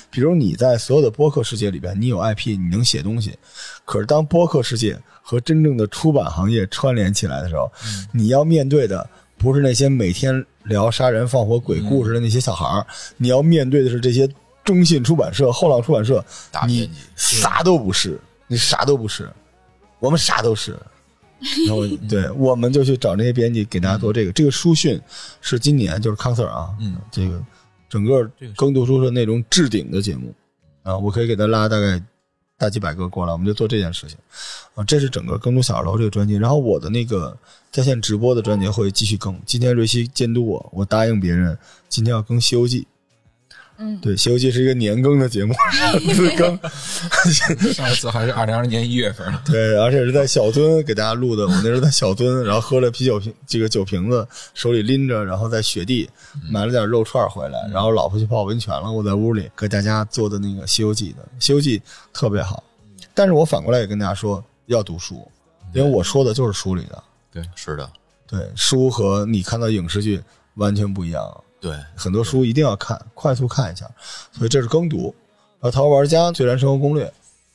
[0.09, 3.37] 比如你在所有的播客世界里边，你有 IP，你能写东西，
[3.85, 7.71] 可是当播客世界和真正的出版行业串联起来的时候，
[8.11, 12.85] 你要面对的不是那些每天聊杀人放火鬼故事的那些小孩儿，
[13.17, 14.29] 你要面对的是这些
[14.63, 16.23] 中信出版社、后浪出版社，
[16.67, 19.29] 你啥都不是，你啥都不是，
[19.99, 20.77] 我们啥都是。
[21.67, 24.31] 然后 对，我们就去找那些编辑给大家做这个。
[24.31, 25.01] 这个书讯
[25.41, 27.43] 是今年就是康 Sir 啊，嗯，这个
[27.89, 30.33] 整个这个是耕读书社内容置顶的节目
[30.83, 32.01] 啊，我可以给他拉大概
[32.57, 34.17] 大几百个过来，我们就做这件事情
[34.75, 34.83] 啊。
[34.83, 37.35] 这是整个耕读小二楼这个专辑，然后我的那个
[37.71, 39.39] 在线直播的专辑会继续更。
[39.45, 41.57] 今天瑞希监督我，我答应别人
[41.89, 42.81] 今天要更《西游记》
[43.81, 45.53] 嗯，对，《西游记》是一个年更的节目，
[46.13, 46.57] 日更。
[47.73, 49.41] 上一次还是二零二零年一月份呢。
[49.45, 51.47] 对，而且是在小樽给大家录的。
[51.47, 56.07] 我那时候在小樽，然后喝了啤酒瓶，这个酒瓶子手里拎着，然后在雪地
[56.49, 61.79] 买了点肉串回来，然后老婆去泡温泉了，我在屋里给大家做的那个《西游记》的，《西游记》
[62.13, 62.63] 特别好。
[63.13, 65.27] 但是我反过来也跟大家说要读书，
[65.73, 67.03] 因为我说的就是书里的。
[67.33, 67.89] 对是的，
[68.27, 70.21] 对，书和你看到影视剧
[70.55, 71.43] 完全不一样。
[71.61, 73.89] 对，很多书一定要看，快速看一下，
[74.31, 75.13] 所以这是耕读。
[75.59, 77.05] 然后《淘宝玩家最燃生活攻略》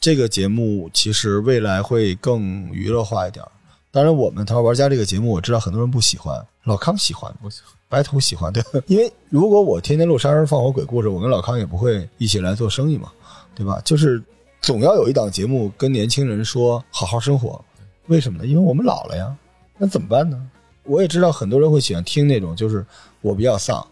[0.01, 3.45] 这个节目其实未来会更娱乐化一点。
[3.91, 13.11] 当然，我们《淘宝玩家》这个节目我知道很多人不喜欢，老康喜欢，我喜欢白头喜欢，对，因为如果我天天录杀人放火鬼故事，我跟老康也不会一起来做生意嘛，
[13.55, 13.81] 对吧？
[13.85, 14.23] 就是
[14.61, 17.65] 总要有一档节目跟年轻人说好好生活，
[18.07, 18.47] 为什么呢？
[18.47, 19.35] 因为我们老了呀，
[19.79, 20.41] 那怎么办呢？
[20.85, 22.85] 我也知道很多人会喜欢听那种，就是
[23.21, 23.87] 我比较丧，啊，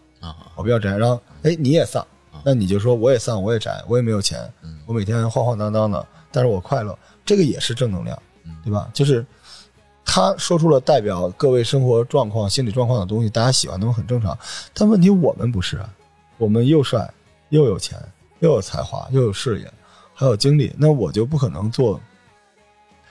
[0.55, 2.05] 我比较宅，然后哎你也丧，
[2.43, 4.51] 那你就说我也丧，我也宅，我也没有钱，
[4.85, 8.21] 我每天晃晃荡荡的，但是我快乐，这个也是正能量，
[8.63, 8.89] 对吧？
[8.93, 9.25] 就是
[10.05, 14.37] 他说出了代表各位生活状况、心理状况的东西，大家喜欢他们很正常。
[14.73, 15.89] 但问题我们不是啊，
[16.37, 17.11] 我们又帅
[17.49, 17.99] 又有钱
[18.39, 19.73] 又有才华又有事业
[20.13, 21.99] 还有精力，那我就不可能做。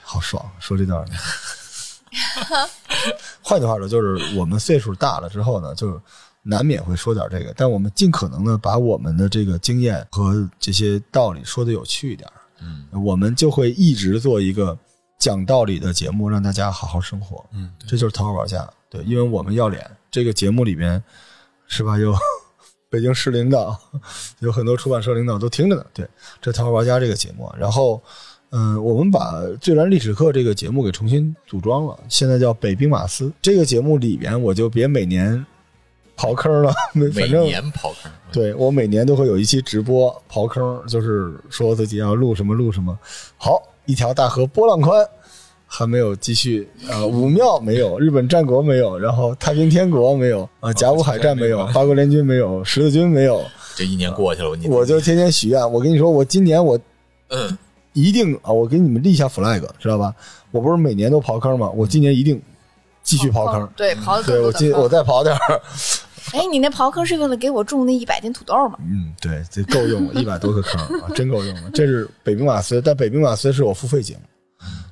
[0.01, 1.05] 好爽，说这段儿。
[3.41, 5.99] 换句话说，就是我们岁数大了之后呢，就
[6.47, 12.29] 难免会说点这个，但我们尽可能的把我们的这个经验和这些道理说的有趣一点。
[12.61, 14.77] 嗯，我们就会一直做一个
[15.19, 17.43] 讲道理的节目，让大家好好生活。
[17.51, 18.61] 嗯，这就是《淘宝玩家》。
[18.89, 21.01] 对，因为我们要脸，这个节目里边
[21.67, 21.97] 是吧？
[21.97, 22.13] 有
[22.89, 23.75] 北京市领导，
[24.39, 25.83] 有很多出版社领导都听着呢。
[25.93, 26.07] 对，
[26.39, 28.01] 这《淘宝玩家》这个节目，然后。
[28.51, 33.29] 嗯，我们把《最燃历史课》这个节目给重新组装了，现在叫北兵马司。
[33.41, 35.45] 这个节目里边，我就别每年
[36.17, 42.97] 刨坑了， 每年刨坑，对我每年都会有一期直播刨坑，就是说自己要录什么录什么。
[43.37, 45.05] 好，一条大河波浪宽，
[45.67, 53.43] 还没有继续啊、呃武庙没有，日本战国没有，然后太平天国没有啊、甲午海战没有，八国联军没有，十字军没有，
[53.75, 55.71] 这一年过去了，你我就天天许愿。
[55.71, 56.79] 我跟你说，我今年我
[57.29, 57.57] 嗯，
[57.93, 60.13] 一定啊，我给你们立下 flag，知道吧？
[60.51, 61.69] 我不是每年都刨坑吗？
[61.71, 62.41] 我今年一定
[63.03, 63.67] 继续刨坑。
[63.75, 65.61] 对，刨的对我今我再刨点儿，
[66.33, 68.77] 哎，你那刨坑是为了给我种那一百斤土豆吗？
[68.81, 71.69] 嗯，对，这够用了，一百多个坑啊，真够用了。
[71.71, 74.21] 这是北兵马司，但北兵马司是我付费节目，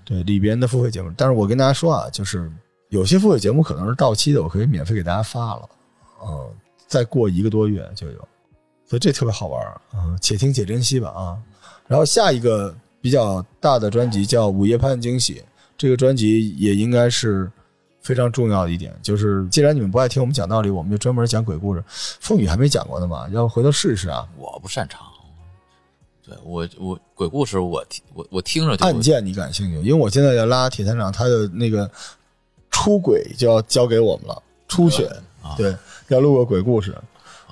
[0.06, 1.12] 对里边的付费节目。
[1.18, 2.52] 但是我跟大家说啊，就是
[2.90, 5.70] 有些付费节目可能是到期的，我可以免费给大家发了，
[6.24, 6.50] 嗯，
[6.88, 8.28] 再过一个多月就有，
[8.86, 9.62] 所以这特别好玩
[9.92, 11.38] 啊，且听且珍惜吧啊。
[11.88, 15.36] 然后下一个比较大的专辑叫《午夜盼惊喜》，
[15.78, 17.52] 这个专辑也应该是
[18.04, 21.84] 非常重要的一点，就是既然你们不爱听我们讲道理，我们就专门讲鬼故事。
[21.88, 24.28] 凤雨还没讲过呢嘛，要不回头试一试啊。
[24.38, 25.02] 我不擅长。
[26.26, 29.76] 对我我鬼故事我听我我听着就案件你感兴趣？
[29.78, 31.90] 因为我现在要拉铁探长，他的那个
[32.72, 35.06] 出轨就要交给我们了，初选
[35.42, 35.76] 啊对，
[36.10, 37.04] 要录个鬼故事，啊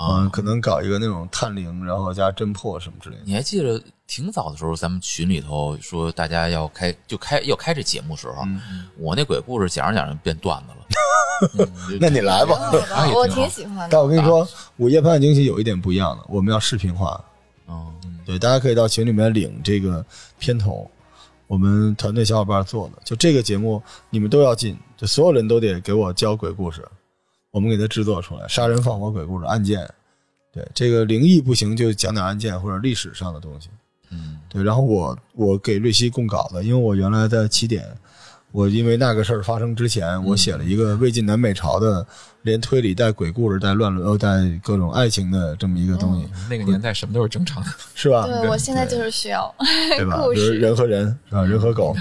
[0.09, 3.21] 嗯，可能搞一个那种探灵，然后加侦破什么之类的。
[3.25, 10.77] 你还记得挺早的时候，咱们群里头说大家要开就开要开这节目时候，嗯我那鬼故事讲着讲着变段子了。
[11.57, 12.71] 嗯那你来吧。
[13.15, 13.99] 我挺喜欢的但。
[13.99, 14.45] 我跟你说，
[14.77, 17.19] 《午夜判案惊喜》有一点不一样的，我们要视频化。
[17.67, 17.91] 嗯，
[18.25, 20.05] 对，大家可以到群里面领这个
[20.37, 20.89] 片头，
[21.47, 23.01] 我们团队小伙伴做的。
[23.03, 26.87] 就这个节目，你们都要进，就所有人都得给我教鬼故事，
[27.51, 29.87] 我们给它制作出来，杀人放火鬼故事、案件。
[30.53, 33.69] 对，这个灵异不行，就讲点案件或者历史上的东西。
[34.09, 37.85] 嗯，对，然后我我给瑞希供稿的，因为我原来在起点，
[38.51, 42.05] 我因为那个事儿发生之前，我写了一个魏晋南北朝的，
[42.41, 44.27] 连推理带鬼故事带乱伦呃带
[44.61, 47.69] 各种爱情的这么一个东西，那个年代什么都是正常的。
[47.95, 48.27] 是吧？
[48.27, 49.53] 对我现在就是需要
[49.97, 50.17] 对吧？
[50.33, 50.53] 比如。
[50.53, 51.43] 人和人是吧？
[51.45, 51.95] 人和狗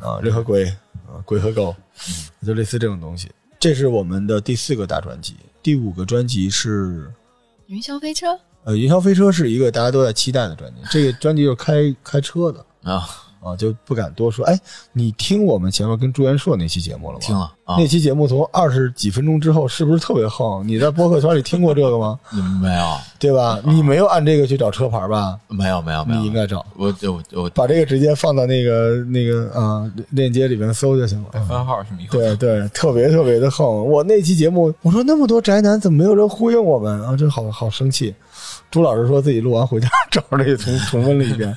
[0.00, 0.66] 啊，人和鬼
[1.06, 1.74] 啊，鬼和狗，
[2.46, 3.30] 就类似这种东西。
[3.64, 7.10] 这是我们的第四个大专辑，第五个专辑是
[7.66, 10.82] 云霄飞车，呃，云霄飞车是一个大家都在期待的专辑。
[10.90, 13.08] 这个专辑就是开开车的啊，
[13.44, 14.44] 啊，就不敢多说。
[14.46, 14.58] 哎，
[14.92, 17.20] 你听我们前面跟朱元硕那期节目了吗？
[17.20, 20.66] 听了啊，那期节目从二十几分钟之后，是不是特别横？
[20.66, 22.18] 你在播客圈里听过这个吗？
[22.60, 22.82] 没有
[23.18, 23.60] 对吧？
[23.64, 25.38] 你没有按这个去找车牌吧？
[25.48, 26.64] 没有没有没有，你应该找。
[26.76, 31.28] 我就我把这个直接放到那个那个啊链接里面搜就行了。
[31.46, 33.86] 番号什么以后对对，特别特别的横。
[33.86, 37.16] 我那期节目，我说那么多宅男，怎么没有人呼应我们啊？
[37.16, 38.14] 真好好生气。
[38.74, 41.54] 朱老师说自己录完回家找着这个重重温了一遍。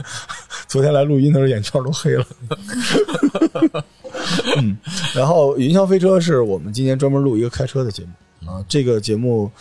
[0.68, 2.24] 昨天来录音的时候眼圈都黑了。
[4.58, 4.78] 嗯，
[5.16, 9.52] 然后云霄飞车是我们今年专门录一个开车的节目啊，这个节目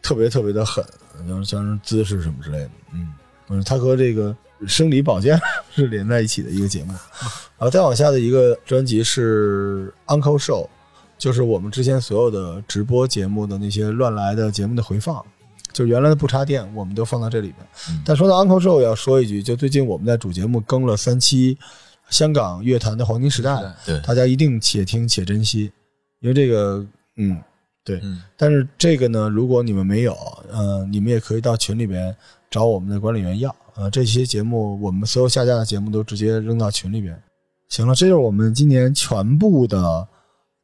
[0.00, 0.84] 特别特别的狠，
[1.26, 2.70] 像像是姿势什么之类的。
[2.94, 3.12] 嗯，
[3.48, 4.32] 嗯，它和这个
[4.68, 5.36] 生理保健
[5.74, 6.92] 是连在一起的一个节目。
[7.58, 10.68] 然后再往下的一个专辑是 Uncle Show，
[11.18, 15.24] 就是我们之前所有的直播节目的那些乱来的节目的回放，
[15.76, 17.58] 就原来的不插电，我们都放到这里边。
[17.90, 21.58] 嗯但说到 Uncle Show，要说一句，就最近我们在主节目更了三期
[22.08, 25.70] 香港乐坛的黄金时代，对，大家一定且听且珍惜，
[26.20, 27.38] 因为这个，嗯，
[27.84, 28.00] 对。
[28.02, 30.16] 嗯但是这个呢，如果你们没有，
[30.50, 32.16] 呃，你们也可以到群里边
[32.50, 33.54] 找我们的管理员要。
[33.74, 37.22] 呃，这些节目我们所有下架的节目都直接扔到群里边。
[37.68, 40.08] 行了，这就是我们今年全部的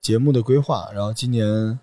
[0.00, 0.88] 节目的规划。
[0.94, 1.78] 然后今年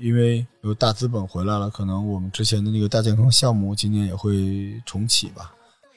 [0.00, 5.52] 因为有大资本回来了，可能我们之前的那个大健康项目今年也会重启吧。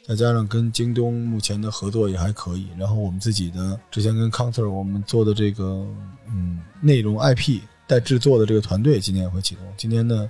[0.07, 5.85] 再加上跟京东目前的合作也还可以，然后我们自己的之前跟 Counter 我们做的这个
[6.27, 9.63] 嗯内容 IP 带制作的这个团队今年也会启动。
[9.77, 10.27] 今年的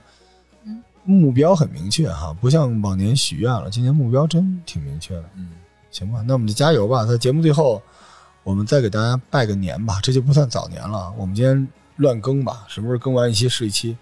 [0.65, 5.29] 嗯目标很明确哈，不像往年许愿了，今年目标真挺明确的。
[5.35, 5.49] 嗯，
[5.91, 7.05] 行吧，那我们就加油吧。
[7.05, 7.81] 在节目最后，
[8.43, 11.09] 我们再给大家拜个年吧，这就不算早年了。
[11.17, 11.65] 我们今天
[11.99, 13.97] 乱更吧，什么时候更完一期是一期，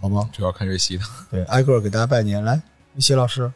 [0.00, 0.28] 好吗？
[0.32, 1.04] 主要看瑞希的。
[1.30, 2.42] 对，挨个给大家拜年。
[2.44, 2.60] 来，
[2.98, 3.52] 谢老师，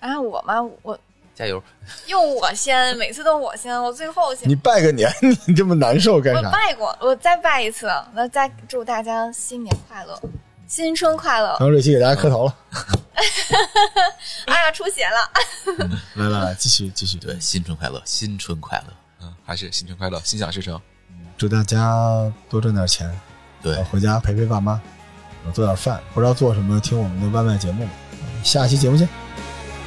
[0.00, 0.54] 啊，我吗？
[0.82, 0.98] 我
[1.34, 1.62] 加油！
[2.06, 4.54] 用我先，每次都我先，我最后先你。
[4.54, 5.10] 拜个年，
[5.46, 6.50] 你这么难受干我啥？
[6.50, 10.18] 拜过，我再拜一次，那再祝大家新年快乐，
[10.66, 11.48] 新春快乐！
[11.60, 12.56] 然后这期给大家磕头了。
[14.46, 15.30] 哎呀，出血了！
[16.14, 17.18] 来来来，继续继续。
[17.18, 18.94] 对，新春快乐，新春快乐！
[19.20, 20.80] 嗯，还是新春快乐，心想事成。
[21.36, 23.10] 祝大家多赚点钱，
[23.62, 24.80] 对，回家陪陪爸妈，
[25.52, 27.86] 做点饭，不知道做什么，听我们的外卖节目。
[28.42, 29.08] 下期节目见，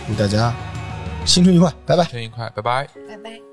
[0.07, 0.53] 祝大家
[1.25, 2.03] 新春愉快，拜拜。
[2.03, 2.87] 新春愉快，拜拜。
[3.07, 3.48] 拜拜。